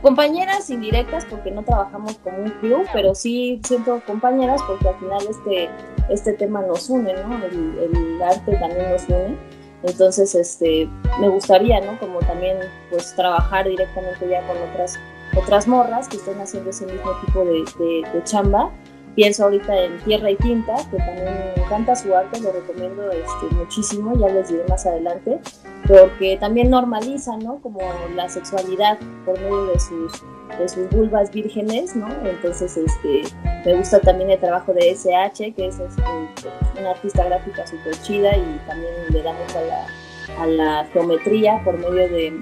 compañeras 0.02 0.70
indirectas 0.70 1.24
porque 1.26 1.50
no 1.50 1.62
trabajamos 1.62 2.16
como 2.18 2.38
un 2.38 2.50
crew, 2.60 2.84
pero 2.92 3.14
sí 3.14 3.60
siento 3.64 4.00
compañeras 4.06 4.60
porque 4.66 4.88
al 4.88 4.98
final 4.98 5.20
este, 5.28 5.68
este 6.08 6.32
tema 6.32 6.62
nos 6.62 6.88
une, 6.88 7.12
¿no? 7.14 7.44
El, 7.44 7.78
el 7.78 8.22
arte 8.22 8.56
también 8.56 8.90
nos 8.90 9.08
une. 9.08 9.36
Entonces, 9.82 10.34
este, 10.34 10.88
me 11.20 11.28
gustaría, 11.28 11.80
¿no? 11.80 11.98
Como 12.00 12.18
también, 12.20 12.58
pues, 12.90 13.14
trabajar 13.14 13.68
directamente 13.68 14.28
ya 14.28 14.46
con 14.46 14.56
otras, 14.70 14.98
otras 15.36 15.68
morras 15.68 16.08
que 16.08 16.16
estén 16.16 16.40
haciendo 16.40 16.70
ese 16.70 16.86
mismo 16.86 17.12
tipo 17.24 17.44
de, 17.44 18.04
de, 18.12 18.24
chamba. 18.24 18.70
Pienso 19.16 19.44
ahorita 19.44 19.74
en 19.76 19.98
Tierra 20.04 20.30
y 20.30 20.36
Tinta, 20.36 20.76
que 20.90 20.98
también 20.98 21.24
me 21.56 21.62
encanta 21.62 21.96
su 21.96 22.14
arte, 22.14 22.38
lo 22.38 22.52
recomiendo 22.52 23.10
este, 23.10 23.54
muchísimo, 23.54 24.14
ya 24.18 24.28
les 24.28 24.50
diré 24.50 24.62
más 24.68 24.84
adelante, 24.84 25.40
porque 25.88 26.36
también 26.38 26.68
normaliza, 26.68 27.38
¿no? 27.38 27.58
Como 27.62 27.80
la 28.14 28.28
sexualidad 28.28 28.98
por 29.24 29.40
medio 29.40 29.66
de 29.68 29.80
sus, 29.80 30.12
de 30.58 30.68
sus 30.68 30.90
vulvas 30.90 31.30
vírgenes, 31.32 31.96
¿no? 31.96 32.08
Entonces, 32.24 32.76
este, 32.76 33.22
me 33.64 33.74
gusta 33.74 34.00
también 34.00 34.30
el 34.30 34.38
trabajo 34.38 34.74
de 34.74 34.90
SH, 34.90 35.54
que 35.54 35.66
es 35.66 35.78
este, 35.78 36.02
una 36.78 36.90
artista 36.90 37.24
gráfica 37.24 37.66
súper 37.66 37.98
chida 38.02 38.36
y 38.36 38.60
también 38.66 38.92
le 39.08 39.22
damos 39.22 39.56
a 39.56 39.62
la, 39.62 40.42
a 40.42 40.46
la 40.46 40.84
geometría 40.92 41.58
por 41.64 41.78
medio 41.78 42.08
de, 42.08 42.38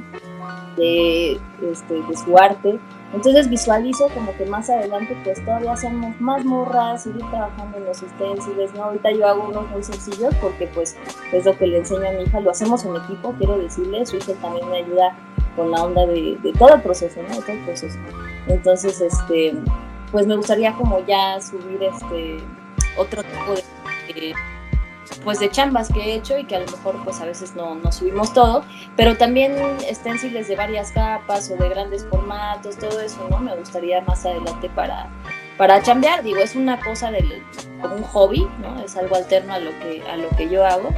de, 0.76 1.40
este, 1.70 1.94
de 1.94 2.16
su 2.16 2.36
arte. 2.36 2.80
Entonces 3.12 3.48
visualizo 3.48 4.08
como 4.08 4.36
que 4.36 4.44
más 4.46 4.68
adelante 4.68 5.16
pues 5.22 5.44
todavía 5.44 5.72
hacemos 5.72 6.20
más 6.20 6.44
morras, 6.44 7.04
seguir 7.04 7.24
trabajando 7.30 7.78
en 7.78 7.84
los 7.84 7.98
stencils, 7.98 8.74
¿no? 8.74 8.84
Ahorita 8.84 9.12
yo 9.12 9.26
hago 9.26 9.48
unos 9.48 9.70
muy 9.70 9.82
sencillos 9.82 10.34
porque 10.40 10.66
pues 10.68 10.96
es 11.32 11.44
lo 11.44 11.56
que 11.56 11.66
le 11.66 11.78
enseño 11.78 12.08
a 12.08 12.12
mi 12.12 12.24
hija, 12.24 12.40
lo 12.40 12.50
hacemos 12.50 12.84
en 12.84 12.96
equipo, 12.96 13.34
quiero 13.38 13.58
decirle, 13.58 14.04
su 14.04 14.16
hija 14.16 14.32
también 14.42 14.68
me 14.68 14.78
ayuda 14.78 15.16
con 15.54 15.70
la 15.70 15.84
onda 15.84 16.06
de 16.06 16.52
todo 16.58 16.74
el 16.74 16.82
proceso, 16.82 17.22
¿no? 17.22 17.28
De 17.28 17.42
todo 17.42 17.52
el 17.52 17.64
proceso. 17.64 17.98
Entonces, 18.48 19.00
este, 19.00 19.54
pues 20.10 20.26
me 20.26 20.36
gustaría 20.36 20.72
como 20.74 21.04
ya 21.06 21.40
subir 21.40 21.82
este 21.82 22.38
otro 22.96 23.22
tipo 23.22 23.52
de, 23.52 24.34
pues 25.22 25.38
de 25.40 25.50
chambas 25.50 25.92
que 25.92 26.00
he 26.00 26.14
hecho 26.14 26.38
y 26.38 26.44
que 26.44 26.56
a 26.56 26.60
lo 26.60 26.66
mejor 26.66 27.02
pues 27.04 27.20
a 27.20 27.26
veces 27.26 27.54
no, 27.54 27.74
no 27.74 27.92
subimos 27.92 28.32
todo, 28.32 28.64
pero 28.96 29.16
también 29.16 29.54
stencils 29.92 30.48
de 30.48 30.56
varias 30.56 30.92
capas 30.92 31.50
o 31.50 31.56
de 31.56 31.68
grandes 31.68 32.06
formatos, 32.06 32.78
todo 32.78 33.00
eso, 33.00 33.26
¿no? 33.30 33.38
Me 33.38 33.54
gustaría 33.56 34.00
más 34.02 34.24
adelante 34.24 34.70
para, 34.70 35.08
para 35.56 35.82
chambear, 35.82 36.22
digo, 36.22 36.38
es 36.38 36.54
una 36.54 36.80
cosa 36.80 37.10
del, 37.10 37.42
como 37.80 37.96
un 37.96 38.02
hobby, 38.02 38.46
¿no? 38.60 38.82
Es 38.82 38.96
algo 38.96 39.16
alterno 39.16 39.54
a 39.54 39.58
lo 39.58 39.70
que, 39.80 40.02
a 40.10 40.16
lo 40.16 40.28
que 40.30 40.48
yo 40.48 40.64
hago, 40.64 40.90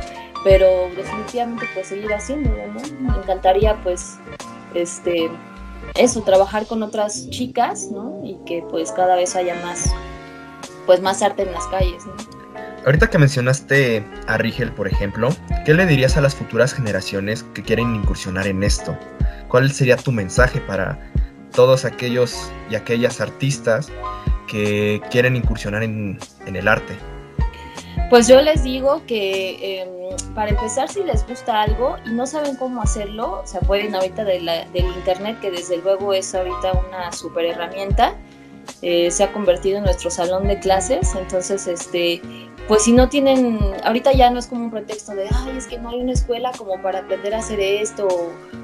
pero 0.44 0.88
definitivamente 0.94 1.66
pues 1.74 1.88
seguir 1.88 2.12
haciéndolo, 2.12 2.66
¿no? 2.68 3.12
Me 3.12 3.18
encantaría 3.18 3.76
pues, 3.82 4.18
este, 4.74 5.30
eso, 5.94 6.22
trabajar 6.22 6.66
con 6.66 6.82
otras 6.82 7.28
chicas, 7.30 7.88
¿no? 7.90 8.20
Y 8.24 8.36
que 8.46 8.64
pues 8.70 8.92
cada 8.92 9.16
vez 9.16 9.36
haya 9.36 9.54
más, 9.64 9.92
pues 10.84 11.00
más 11.00 11.22
arte 11.22 11.42
en 11.42 11.52
las 11.52 11.66
calles. 11.66 12.04
Ahorita 12.86 13.10
que 13.10 13.18
mencionaste 13.18 14.04
a 14.28 14.38
Rigel, 14.38 14.70
por 14.70 14.86
ejemplo, 14.86 15.30
¿qué 15.64 15.74
le 15.74 15.86
dirías 15.86 16.16
a 16.16 16.20
las 16.20 16.36
futuras 16.36 16.72
generaciones 16.72 17.42
que 17.52 17.64
quieren 17.64 17.96
incursionar 17.96 18.46
en 18.46 18.62
esto? 18.62 18.96
¿Cuál 19.48 19.72
sería 19.72 19.96
tu 19.96 20.12
mensaje 20.12 20.60
para 20.60 20.96
todos 21.52 21.84
aquellos 21.84 22.48
y 22.70 22.76
aquellas 22.76 23.20
artistas 23.20 23.88
que 24.46 25.02
quieren 25.10 25.34
incursionar 25.34 25.82
en, 25.82 26.20
el 26.46 26.68
arte? 26.68 26.94
Pues 28.08 28.28
yo 28.28 28.40
les 28.40 28.62
digo 28.62 29.02
que 29.08 29.80
em, 29.80 30.34
para 30.36 30.50
empezar, 30.50 30.88
si 30.88 31.02
les 31.02 31.26
gusta 31.26 31.62
algo 31.62 31.96
y 32.06 32.10
no 32.10 32.24
saben 32.24 32.54
cómo 32.54 32.82
hacerlo, 32.82 33.42
se 33.46 33.58
pueden 33.62 33.96
ahorita 33.96 34.22
de 34.22 34.38
del 34.72 34.86
internet, 34.94 35.40
que 35.40 35.50
desde 35.50 35.78
luego 35.78 36.14
es 36.14 36.32
ahorita 36.32 36.74
una 36.88 37.10
super 37.10 37.46
herramienta, 37.46 38.14
eh, 38.82 39.10
se 39.10 39.24
ha 39.24 39.32
convertido 39.32 39.78
en 39.78 39.84
nuestro 39.84 40.08
salón 40.08 40.46
de 40.46 40.60
clases. 40.60 41.16
Entonces, 41.16 41.66
este, 41.66 42.20
pues 42.68 42.82
si 42.84 42.92
no 42.92 43.08
tienen, 43.08 43.58
ahorita 43.84 44.12
ya 44.12 44.30
no 44.30 44.38
es 44.38 44.46
como 44.46 44.64
un 44.64 44.70
pretexto 44.70 45.14
de, 45.14 45.28
ay, 45.32 45.56
es 45.56 45.66
que 45.66 45.78
no 45.78 45.90
hay 45.90 46.00
una 46.00 46.12
escuela 46.12 46.52
como 46.56 46.80
para 46.82 47.00
aprender 47.00 47.34
a 47.34 47.38
hacer 47.38 47.60
esto 47.60 48.08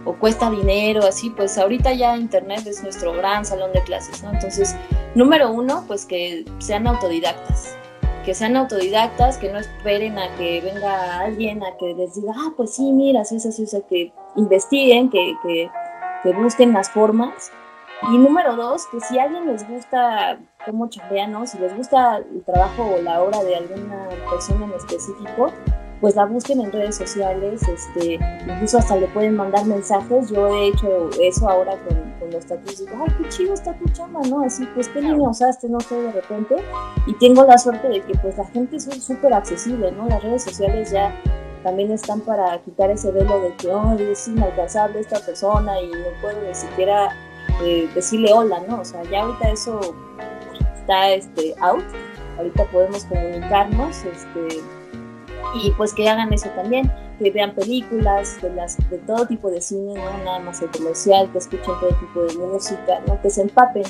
o, 0.05 0.13
cuesta 0.15 0.51
dinero, 0.51 1.07
así, 1.07 1.31
pues 1.31 1.57
ahorita 1.59 1.93
ya 1.93 2.17
internet 2.17 2.67
es 2.67 2.83
nuestro 2.83 3.13
gran 3.13 3.45
salón 3.45 3.73
de 3.73 3.83
clases, 3.83 4.23
¿no? 4.23 4.33
Entonces, 4.33 4.75
número 5.15 5.51
uno, 5.53 5.85
pues 5.87 6.05
que 6.05 6.45
sean 6.59 6.87
autodidactas 6.87 7.77
que 8.25 8.35
sean 8.35 8.57
autodidactas, 8.57 9.39
que 9.39 9.53
no 9.53 9.59
esperen 9.59 10.19
a 10.19 10.35
que 10.37 10.61
venga 10.61 11.21
alguien 11.21 11.63
a 11.65 11.77
que 11.77 11.95
les 11.95 12.15
diga, 12.15 12.33
ah, 12.37 12.53
pues 12.57 12.75
sí, 12.75 12.93
mira, 12.93 13.25
sí, 13.25 13.41
sí, 13.41 13.53
sí, 13.53 13.67
que 13.89 14.13
investiguen, 14.37 15.11
que, 15.11 15.35
que, 15.43 16.33
busquen 16.33 16.73
las 16.73 16.89
formas. 16.91 17.51
Y 18.11 18.19
número 18.19 18.57
dos, 18.57 18.87
que 18.87 19.01
si 19.01 19.19
a 19.19 19.25
alguien 19.25 19.47
les 19.47 19.69
gusta 19.69 20.39
cómo 20.67 20.89
chambean, 20.89 21.33
¿no? 21.33 21.47
si 21.47 21.59
les 21.59 21.77
gusta 21.77 22.19
el 22.19 22.43
trabajo 22.45 22.95
o 22.97 23.03
la 23.03 23.23
obra 23.23 23.43
de 23.45 23.57
alguna 23.57 24.09
persona 24.29 24.65
en 24.65 24.73
específico, 24.73 25.53
pues 26.03 26.17
la 26.17 26.27
busquen 26.27 26.61
en 26.61 26.73
redes 26.73 26.97
sociales, 26.97 27.63
este, 27.69 28.19
incluso 28.45 28.79
hasta 28.79 28.97
le 28.97 29.07
pueden 29.07 29.37
mandar 29.37 29.65
mensajes. 29.67 30.31
Yo 30.31 30.49
he 30.49 30.67
hecho 30.67 31.11
eso 31.21 31.49
ahora 31.49 31.77
con, 31.85 32.13
con 32.19 32.29
los 32.33 32.45
tatuajes, 32.45 32.81
digo, 32.81 33.05
ay, 33.07 33.15
qué 33.19 33.29
chido 33.29 33.55
está 33.55 33.73
tu 33.75 33.89
chamba, 33.91 34.21
¿no? 34.29 34.43
Así, 34.43 34.67
pues, 34.75 34.89
¿qué 34.89 35.01
línea 35.01 35.29
usaste? 35.29 35.69
No 35.69 35.79
sé, 35.79 35.95
de 35.95 36.11
repente. 36.11 36.57
Y 37.07 37.15
tengo 37.15 37.45
la 37.45 37.57
suerte 37.57 37.89
de 37.89 38.03
que, 38.03 38.15
pues, 38.19 38.37
la 38.37 38.45
gente 38.47 38.79
es 38.79 38.85
súper 39.01 39.33
accesible, 39.33 39.93
¿no? 39.93 40.09
Las 40.09 40.25
redes 40.25 40.43
sociales 40.43 40.91
ya 40.91 41.15
también 41.63 41.93
están 41.93 42.21
para 42.23 42.59
quitar 42.63 42.91
ese 42.91 43.13
velo 43.13 43.41
de 43.41 43.55
que, 43.55 43.69
oh, 43.69 43.93
es 43.97 44.27
inalcanzable 44.27 44.99
esta 44.99 45.21
persona 45.21 45.81
y 45.81 45.87
no 45.87 46.21
puedo 46.21 46.43
ni 46.43 46.53
siquiera 46.53 47.15
eh, 47.63 47.89
decirle 47.95 48.33
hola, 48.33 48.63
¿no? 48.69 48.81
O 48.81 48.85
sea, 48.85 49.03
ya 49.05 49.23
ahorita 49.23 49.51
eso 49.51 49.81
está 50.77 51.11
este, 51.11 51.55
out. 51.61 51.85
Ahorita 52.39 52.65
podemos 52.67 53.05
comunicarnos, 53.05 54.05
este, 54.05 54.63
y 55.55 55.71
pues 55.73 55.93
que 55.93 56.09
hagan 56.09 56.33
eso 56.33 56.49
también, 56.51 56.91
que 57.19 57.31
vean 57.31 57.55
películas 57.55 58.41
de, 58.41 58.51
las, 58.51 58.77
de 58.91 58.99
todo 58.99 59.27
tipo 59.27 59.51
de 59.51 59.61
cine, 59.61 59.95
no 59.95 60.25
nada 60.25 60.39
más 60.41 60.63
el 60.63 60.71
comercial, 60.71 61.31
que 61.31 61.39
escuchen 61.39 61.75
todo 61.79 61.91
tipo 61.91 62.23
de 62.23 62.35
música, 62.39 63.01
¿no? 63.07 63.21
que 63.21 63.31
se 63.31 63.43
empapen 63.43 63.85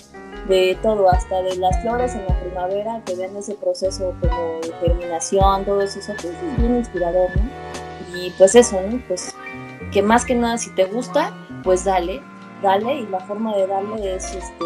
de 0.49 0.77
todo, 0.83 1.09
hasta 1.09 1.41
de 1.43 1.57
las 1.57 1.81
flores 1.83 2.15
en 2.15 2.27
la 2.27 2.39
primavera, 2.41 3.01
que 3.07 3.15
vean 3.15 3.37
ese 3.37 3.55
proceso 3.55 4.15
como 4.21 4.61
de 4.61 4.73
germinación, 4.81 5.65
todo 5.65 5.81
eso, 5.81 6.01
eso 6.01 6.13
pues, 6.21 6.35
es 6.35 6.59
bien 6.59 6.77
inspirador, 6.77 7.31
¿no? 7.37 8.19
Y 8.19 8.31
pues 8.31 8.55
eso, 8.55 8.81
¿no? 8.91 9.01
Pues 9.07 9.35
que 9.93 10.03
más 10.03 10.25
que 10.25 10.35
nada 10.35 10.59
si 10.59 10.71
te 10.75 10.85
gusta, 10.87 11.33
pues 11.63 11.85
dale, 11.85 12.21
dale 12.63 13.01
y 13.01 13.07
la 13.09 13.21
forma 13.21 13.55
de 13.57 13.67
darle 13.67 14.15
es, 14.15 14.35
este, 14.35 14.65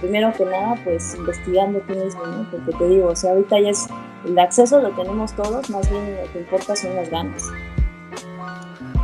primero 0.00 0.32
que 0.36 0.44
nada, 0.44 0.74
pues 0.84 1.14
investigando 1.14 1.80
tú 1.80 1.94
mismo, 1.94 2.26
¿no? 2.26 2.50
Porque 2.50 2.72
te 2.72 2.88
digo, 2.88 3.08
o 3.08 3.16
sea, 3.16 3.30
ahorita 3.30 3.60
ya 3.60 3.70
es 3.70 3.88
el 4.26 4.38
acceso 4.38 4.80
lo 4.80 4.90
tenemos 4.90 5.34
todos, 5.34 5.70
más 5.70 5.88
bien 5.88 6.16
lo 6.20 6.32
que 6.32 6.40
importa 6.40 6.74
son 6.74 6.96
las 6.96 7.08
ganas. 7.10 7.44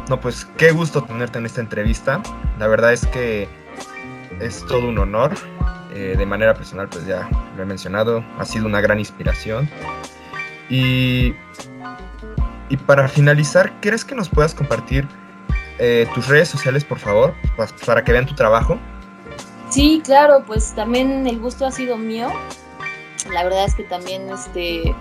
No, 0.09 0.21
pues 0.21 0.45
qué 0.57 0.73
gusto 0.73 1.05
tenerte 1.05 1.39
en 1.39 1.47
esta 1.47 1.61
entrevista. 1.61 2.21
La 2.59 2.67
verdad 2.67 2.93
es 2.93 3.07
que 3.07 3.49
es 4.41 4.65
todo 4.67 4.89
un 4.89 4.99
honor. 4.99 5.33
Eh, 5.95 6.15
de 6.17 6.27
manera 6.27 6.55
personal, 6.55 6.89
pues 6.89 7.07
ya 7.07 7.29
lo 7.55 7.63
he 7.63 7.67
mencionado, 7.67 8.25
ha 8.39 8.45
sido 8.47 8.67
una 8.67 8.81
gran 8.81 8.99
inspiración. 8.99 9.69
Y, 10.71 11.35
y 12.71 12.77
para 12.79 13.09
finalizar, 13.09 13.79
¿quieres 13.81 14.05
que 14.05 14.15
nos 14.15 14.31
puedas 14.31 14.55
compartir 14.55 15.07
eh, 15.79 16.07
tus 16.15 16.29
redes 16.29 16.49
sociales, 16.49 16.85
por 16.85 16.99
favor, 16.99 17.35
para 17.87 18.05
que 18.05 18.13
vean 18.13 18.27
tu 18.27 18.35
trabajo? 18.35 18.79
Sí, 19.71 20.03
claro, 20.05 20.45
pues 20.47 20.75
también 20.75 21.27
el 21.27 21.39
gusto 21.41 21.67
ha 21.67 21.71
sido 21.71 21.97
mío. 21.97 22.29
La 23.33 23.43
verdad 23.45 23.65
es 23.65 23.75
que 23.75 23.85
también 23.85 24.29
este, 24.29 24.95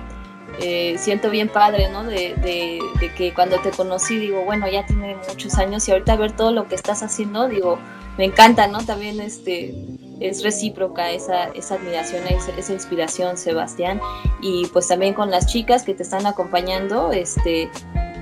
eh, 0.59 0.95
siento 0.97 1.29
bien 1.29 1.49
padre, 1.49 1.89
¿no? 1.89 2.03
De, 2.03 2.79
que 3.17 3.33
cuando 3.33 3.59
te 3.59 3.71
conocí, 3.71 4.17
digo, 4.17 4.43
bueno, 4.43 4.69
ya 4.69 4.85
tiene 4.85 5.17
muchos 5.27 5.55
años 5.55 5.87
y 5.87 5.91
ahorita 5.91 6.15
ver 6.15 6.31
todo 6.31 6.51
lo 6.51 6.67
que 6.67 6.75
estás 6.75 7.03
haciendo, 7.03 7.47
digo, 7.49 7.79
me 8.17 8.25
encanta, 8.25 8.67
¿no? 8.67 8.85
También 8.85 9.19
este, 9.19 9.75
es 10.21 10.43
recíproca 10.43 11.11
esa, 11.11 11.45
esa 11.49 11.75
admiración, 11.75 12.25
esa, 12.27 12.51
esa, 12.51 12.73
inspiración, 12.73 13.37
Sebastián. 13.37 13.99
Y 14.41 14.67
pues 14.67 14.87
también 14.87 15.13
con 15.13 15.31
las 15.31 15.47
chicas 15.47 15.83
que 15.83 15.93
te 15.93 16.03
están 16.03 16.25
acompañando, 16.25 17.11
este, 17.11 17.69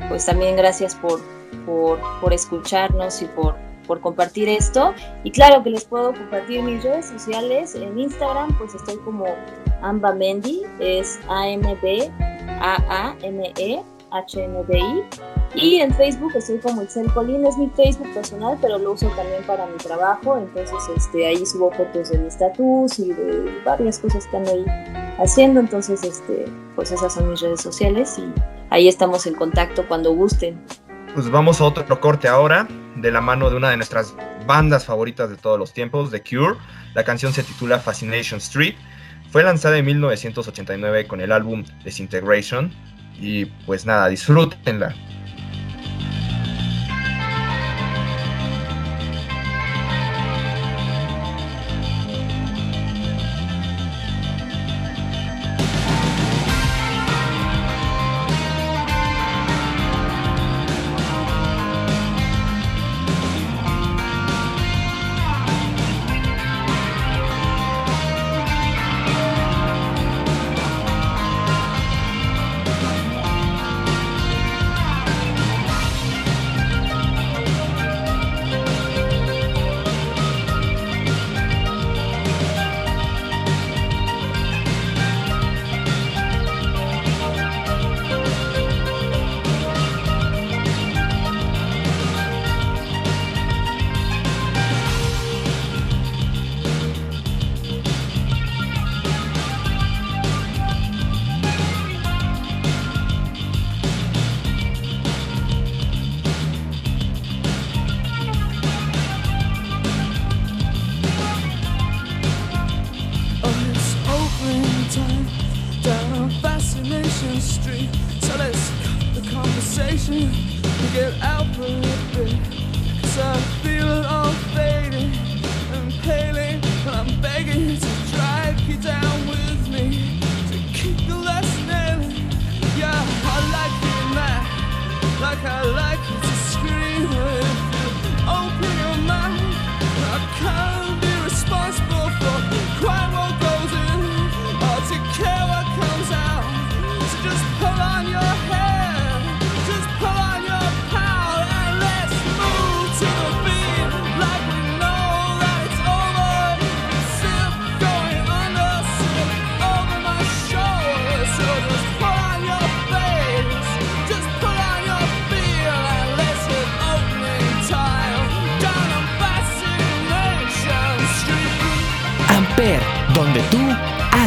pues 0.07 0.25
también 0.25 0.55
gracias 0.55 0.95
por, 0.95 1.21
por, 1.65 1.99
por 2.21 2.33
escucharnos 2.33 3.21
y 3.21 3.25
por, 3.25 3.55
por 3.87 3.99
compartir 4.01 4.49
esto. 4.49 4.93
Y 5.23 5.31
claro 5.31 5.63
que 5.63 5.69
les 5.71 5.85
puedo 5.85 6.13
compartir 6.13 6.61
mis 6.63 6.83
redes 6.83 7.05
sociales. 7.07 7.75
En 7.75 7.99
Instagram, 7.99 8.57
pues 8.57 8.75
estoy 8.75 8.97
como 8.97 9.25
Amba 9.81 10.13
Mendy, 10.13 10.63
es 10.79 11.19
A-M-B-A-A-M-E 11.27 12.09
HNDI. 14.11 15.03
Y 15.55 15.77
en 15.77 15.93
Facebook 15.95 16.31
estoy 16.35 16.59
como 16.59 16.83
Itzel 16.83 17.11
Colín, 17.13 17.45
es 17.45 17.57
mi 17.57 17.69
Facebook 17.69 18.13
personal, 18.13 18.57
pero 18.61 18.77
lo 18.77 18.91
uso 18.91 19.07
también 19.15 19.43
para 19.47 19.65
mi 19.65 19.77
trabajo, 19.77 20.37
entonces 20.37 20.77
este, 20.95 21.25
ahí 21.25 21.43
subo 21.43 21.71
fotos 21.71 22.11
de 22.11 22.19
mis 22.19 22.37
tatuos 22.37 22.99
y 22.99 23.11
de 23.11 23.51
varias 23.65 23.97
cosas 23.97 24.27
que 24.27 24.37
ando 24.37 24.51
ahí 24.51 24.65
haciendo, 25.17 25.59
entonces 25.59 26.03
este, 26.03 26.45
pues 26.75 26.91
esas 26.91 27.13
son 27.13 27.31
mis 27.31 27.41
redes 27.41 27.61
sociales 27.61 28.19
y 28.19 28.31
ahí 28.69 28.87
estamos 28.87 29.25
en 29.25 29.33
contacto 29.33 29.87
cuando 29.87 30.13
gusten. 30.13 30.63
Pues 31.13 31.29
vamos 31.29 31.59
a 31.59 31.63
otro 31.63 31.99
corte 31.99 32.27
ahora, 32.27 32.67
de 32.95 33.11
la 33.11 33.19
mano 33.19 33.49
de 33.49 33.55
una 33.55 33.71
de 33.71 33.77
nuestras 33.77 34.15
bandas 34.45 34.85
favoritas 34.85 35.29
de 35.29 35.37
todos 35.37 35.57
los 35.57 35.73
tiempos, 35.73 36.11
The 36.11 36.21
Cure. 36.21 36.57
La 36.93 37.03
canción 37.03 37.33
se 37.33 37.43
titula 37.43 37.79
Fascination 37.79 38.37
Street. 38.37 38.75
Fue 39.31 39.43
lanzada 39.43 39.77
en 39.77 39.85
1989 39.85 41.07
con 41.07 41.19
el 41.19 41.31
álbum 41.31 41.65
Disintegration. 41.83 42.71
Y 43.19 43.45
pues 43.45 43.85
nada, 43.85 44.07
disfrútenla. 44.07 44.95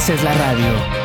Es 0.08 0.24
la 0.24 0.34
radio. 0.34 1.01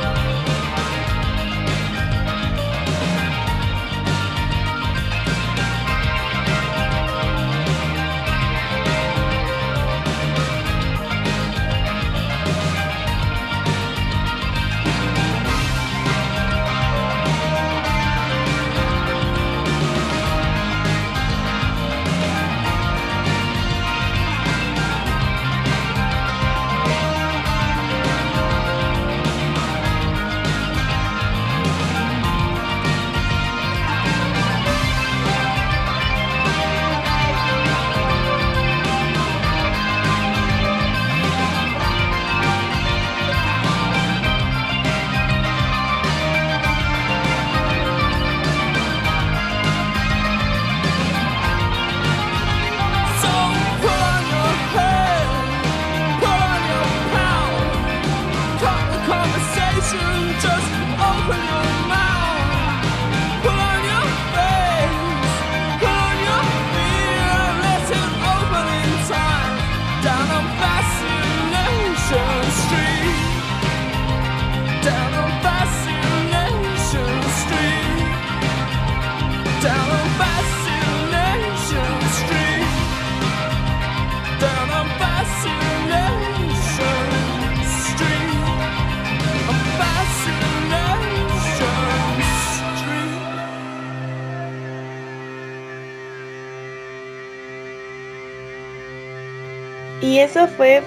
Eso 100.28 100.46
fue 100.58 100.84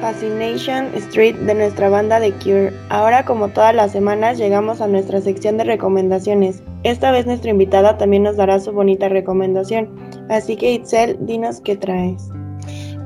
Fascination 0.00 0.86
Street 0.94 1.36
de 1.36 1.54
nuestra 1.54 1.90
banda 1.90 2.18
The 2.20 2.32
Cure. 2.32 2.72
Ahora, 2.88 3.22
como 3.22 3.48
todas 3.48 3.74
las 3.74 3.92
semanas, 3.92 4.38
llegamos 4.38 4.80
a 4.80 4.86
nuestra 4.86 5.20
sección 5.20 5.58
de 5.58 5.64
recomendaciones. 5.64 6.62
Esta 6.84 7.12
vez 7.12 7.26
nuestra 7.26 7.50
invitada 7.50 7.98
también 7.98 8.22
nos 8.22 8.36
dará 8.36 8.58
su 8.60 8.72
bonita 8.72 9.10
recomendación. 9.10 9.90
Así 10.30 10.56
que 10.56 10.72
Itzel, 10.72 11.18
dinos 11.20 11.60
qué 11.60 11.76
traes. 11.76 12.30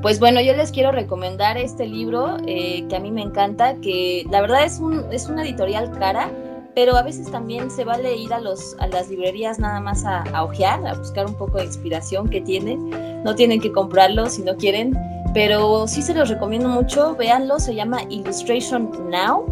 Pues 0.01 0.21
bueno, 0.21 0.39
yo 0.39 0.55
les 0.55 0.71
quiero 0.71 0.93
recomendar 0.93 1.57
este 1.57 1.85
libro 1.85 2.37
eh, 2.47 2.85
que 2.87 2.95
a 2.95 3.01
mí 3.01 3.11
me 3.11 3.21
encanta, 3.21 3.75
que 3.81 4.25
la 4.31 4.39
verdad 4.39 4.63
es, 4.63 4.79
un, 4.79 5.03
es 5.11 5.27
una 5.27 5.43
editorial 5.43 5.91
cara, 5.91 6.31
pero 6.75 6.95
a 6.95 7.03
veces 7.03 7.29
también 7.29 7.69
se 7.69 7.83
vale 7.83 8.15
ir 8.15 8.33
a, 8.33 8.39
los, 8.39 8.77
a 8.79 8.87
las 8.87 9.09
librerías 9.09 9.59
nada 9.59 9.81
más 9.81 10.05
a, 10.05 10.21
a 10.33 10.45
ojear, 10.45 10.87
a 10.87 10.93
buscar 10.93 11.25
un 11.25 11.35
poco 11.35 11.57
de 11.57 11.65
inspiración 11.65 12.29
que 12.29 12.39
tiene. 12.39 12.77
No 13.25 13.35
tienen 13.35 13.59
que 13.59 13.73
comprarlo 13.73 14.27
si 14.27 14.43
no 14.43 14.55
quieren 14.55 14.97
pero 15.33 15.87
sí 15.87 16.01
se 16.01 16.13
los 16.13 16.29
recomiendo 16.29 16.69
mucho, 16.69 17.15
véanlo, 17.15 17.59
se 17.59 17.75
llama 17.75 18.03
Illustration 18.09 18.89
Now. 19.09 19.45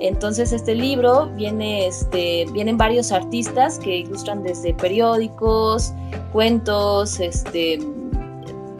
Entonces 0.00 0.52
este 0.52 0.74
libro 0.74 1.26
viene, 1.36 1.86
este, 1.86 2.46
vienen 2.52 2.78
varios 2.78 3.12
artistas 3.12 3.78
que 3.78 3.98
ilustran 3.98 4.42
desde 4.42 4.72
periódicos, 4.72 5.92
cuentos, 6.32 7.20
este, 7.20 7.78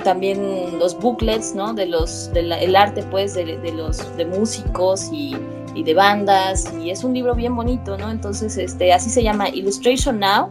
también 0.03 0.79
los 0.79 0.98
booklets, 0.98 1.55
¿no? 1.55 1.74
De 1.74 1.87
los, 1.87 2.31
el 2.35 2.76
arte, 2.76 3.03
pues, 3.11 3.35
de, 3.35 3.72
los 3.72 4.16
de 4.16 4.24
músicos 4.24 5.11
y, 5.12 5.37
de 5.74 5.94
bandas. 5.94 6.72
Y 6.83 6.90
es 6.90 7.05
un 7.05 7.14
libro 7.14 7.35
bien 7.35 7.55
bonito, 7.55 7.96
¿no? 7.96 8.11
Entonces, 8.11 8.57
este, 8.57 8.92
así 8.92 9.09
se 9.11 9.22
llama 9.22 9.48
Illustration 9.48 10.18
Now. 10.18 10.50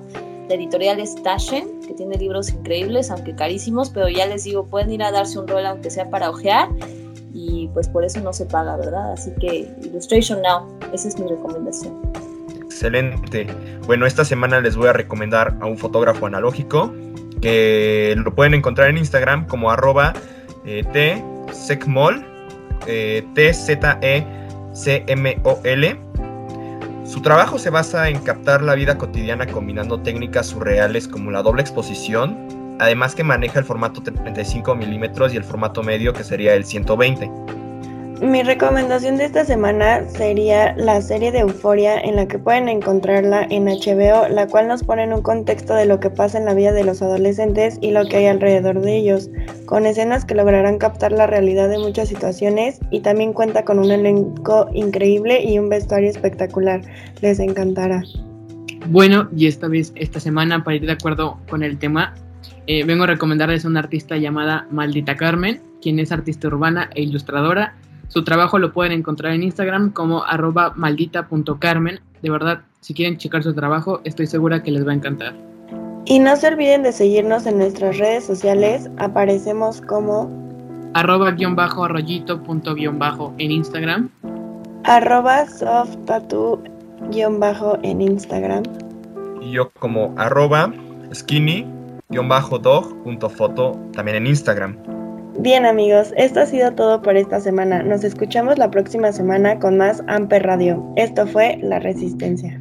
La 0.50 0.56
editorial 0.56 1.00
es 1.00 1.16
que 1.16 1.94
tiene 1.94 2.18
libros 2.18 2.50
increíbles, 2.50 3.12
aunque 3.12 3.36
carísimos, 3.36 3.92
pero 3.92 4.10
ya 4.10 4.26
les 4.26 4.46
digo, 4.46 4.66
pueden 4.66 4.92
ir 4.92 5.04
a 5.04 5.12
darse 5.12 5.38
un 5.38 5.48
rol 5.48 5.64
aunque 5.64 5.92
sea 5.92 6.10
para 6.10 6.32
ojear 6.32 6.70
y 7.32 7.70
pues 7.76 7.88
por 7.88 8.04
eso 8.04 8.20
no 8.22 8.34
se 8.34 8.48
paga, 8.48 8.76
¿verdad? 8.76 9.14
Así 9.14 9.30
que 9.40 9.72
Illustration 9.84 10.42
Now, 10.42 10.68
esa 10.92 11.08
es 11.08 11.20
mi 11.20 11.28
recomendación. 11.28 11.94
Excelente. 12.64 13.46
Bueno, 13.86 14.08
esta 14.08 14.26
semana 14.26 14.60
les 14.60 14.76
voy 14.76 14.88
a 14.88 14.94
recomendar 14.94 15.56
a 15.62 15.68
un 15.68 15.78
fotógrafo 15.78 16.26
analógico 16.26 16.92
que 17.42 18.16
lo 18.18 18.34
pueden 18.34 18.56
encontrar 18.56 18.90
en 18.90 18.98
Instagram 18.98 19.46
como 19.46 19.70
arroba 19.70 20.14
eh, 20.66 20.84
tsecmol, 21.52 22.26
eh, 22.88 23.24
T-Z-E-C-M-O-L. 23.36 24.10
Su 27.10 27.24
trabajo 27.24 27.58
se 27.58 27.72
basa 27.72 28.08
en 28.08 28.20
captar 28.20 28.62
la 28.62 28.76
vida 28.76 29.00
cotidiana 29.00 29.48
combinando 29.48 30.00
técnicas 30.00 30.46
surreales 30.46 31.08
como 31.08 31.32
la 31.32 31.42
doble 31.42 31.64
exposición, 31.64 32.78
además 32.80 33.16
que 33.16 33.24
maneja 33.24 33.58
el 33.58 33.66
formato 33.66 34.04
35 34.04 34.76
milímetros 34.76 35.34
y 35.34 35.38
el 35.38 35.44
formato 35.44 35.82
medio 35.82 36.14
que 36.14 36.24
sería 36.24 36.54
el 36.54 36.66
120. 36.66 37.32
Mi 38.22 38.44
recomendación 38.44 39.16
de 39.16 39.24
esta 39.24 39.46
semana 39.46 40.04
sería 40.10 40.76
la 40.76 41.02
serie 41.02 41.32
de 41.32 41.40
Euforia 41.40 41.98
en 41.98 42.18
la 42.18 42.28
que 42.28 42.38
pueden 42.38 42.68
encontrarla 42.68 43.48
en 43.50 43.66
HBO, 43.66 44.28
la 44.28 44.46
cual 44.48 44.68
nos 44.68 44.84
pone 44.84 45.04
en 45.04 45.14
un 45.14 45.22
contexto 45.22 45.74
de 45.74 45.86
lo 45.86 46.02
que 46.02 46.10
pasa 46.10 46.38
en 46.38 46.44
la 46.44 46.54
vida 46.54 46.74
de 46.74 46.84
los 46.84 47.02
adolescentes 47.02 47.78
y 47.82 47.92
lo 47.92 48.06
que 48.06 48.18
hay 48.18 48.26
alrededor 48.26 48.82
de 48.82 48.98
ellos, 48.98 49.30
con 49.66 49.86
escenas 49.86 50.26
que 50.26 50.36
lograrán 50.36 50.80
captar 50.80 51.14
la 51.14 51.28
realidad 51.28 51.70
de 51.70 51.80
muchas 51.80 52.10
situaciones 52.10 52.80
y 52.92 53.00
también 53.00 53.32
cuenta 53.32 53.64
con 53.64 53.80
un 53.80 53.90
elenco 53.90 54.68
increíble 54.74 55.42
y 55.42 55.58
un 55.58 55.70
vestuario 55.70 56.10
espectacular. 56.10 56.82
Les 57.22 57.40
encantará. 57.40 58.04
Bueno, 58.88 59.30
y 59.34 59.48
esta 59.48 59.70
vez, 59.70 59.94
esta 59.96 60.20
semana, 60.20 60.64
para 60.66 60.76
ir 60.76 60.86
de 60.86 60.92
acuerdo 60.92 61.40
con 61.50 61.64
el 61.64 61.78
tema, 61.78 62.16
eh, 62.68 62.84
vengo 62.84 63.06
a 63.06 63.08
recomendarles 63.08 63.64
a 63.64 63.70
una 63.70 63.80
artista 63.80 64.18
llamada 64.18 64.68
Maldita 64.72 65.16
Carmen, 65.16 65.62
quien 65.82 66.00
es 66.00 66.12
artista 66.12 66.48
urbana 66.48 66.90
e 66.96 67.04
ilustradora. 67.04 67.76
Su 68.10 68.24
trabajo 68.24 68.58
lo 68.58 68.74
pueden 68.74 68.92
encontrar 68.92 69.34
en 69.34 69.44
Instagram 69.44 69.92
como 69.92 70.24
arroba 70.24 70.74
maldita.carmen. 70.76 72.00
De 72.24 72.30
verdad, 72.32 72.62
si 72.82 72.96
quieren 72.96 73.18
checar 73.18 73.44
su 73.44 73.54
trabajo, 73.54 74.02
estoy 74.04 74.26
segura 74.26 74.64
que 74.64 74.72
les 74.72 74.86
va 74.86 74.92
a 74.92 74.96
encantar. 74.96 75.36
Y 76.06 76.18
no 76.18 76.36
se 76.36 76.48
olviden 76.48 76.82
de 76.82 76.92
seguirnos 76.92 77.46
en 77.46 77.60
nuestras 77.60 78.00
redes 78.00 78.26
sociales. 78.26 78.90
Aparecemos 78.98 79.82
como 79.82 80.28
arroba 80.96 81.32
guion 81.32 81.56
bajo 81.56 81.86
arroyito 81.86 82.42
punto 82.42 82.74
guion 82.74 82.98
bajo 82.98 83.32
en 83.38 83.52
Instagram. 83.52 84.10
Arroba 84.86 85.46
soft 85.46 85.98
guion 87.12 87.40
bajo 87.40 87.78
en 87.84 88.02
Instagram. 88.02 88.64
Y 89.40 89.52
yo 89.52 89.70
como 89.78 90.16
arroba 90.18 90.74
skinny 91.14 91.68
dog.foto 92.10 93.80
también 93.94 94.18
en 94.18 94.26
Instagram. 94.26 94.99
Bien 95.42 95.66
amigos, 95.66 96.12
esto 96.18 96.42
ha 96.42 96.46
sido 96.46 96.74
todo 96.74 97.02
por 97.02 97.16
esta 97.16 97.40
semana. 97.40 97.82
Nos 97.82 98.04
escuchamos 98.04 98.58
la 98.58 98.70
próxima 98.70 99.14
semana 99.14 99.58
con 99.58 99.78
más 99.78 100.04
Amper 100.08 100.44
Radio. 100.44 100.84
Esto 100.98 101.26
fue 101.28 101.58
La 101.62 101.80
Resistencia. 101.80 102.60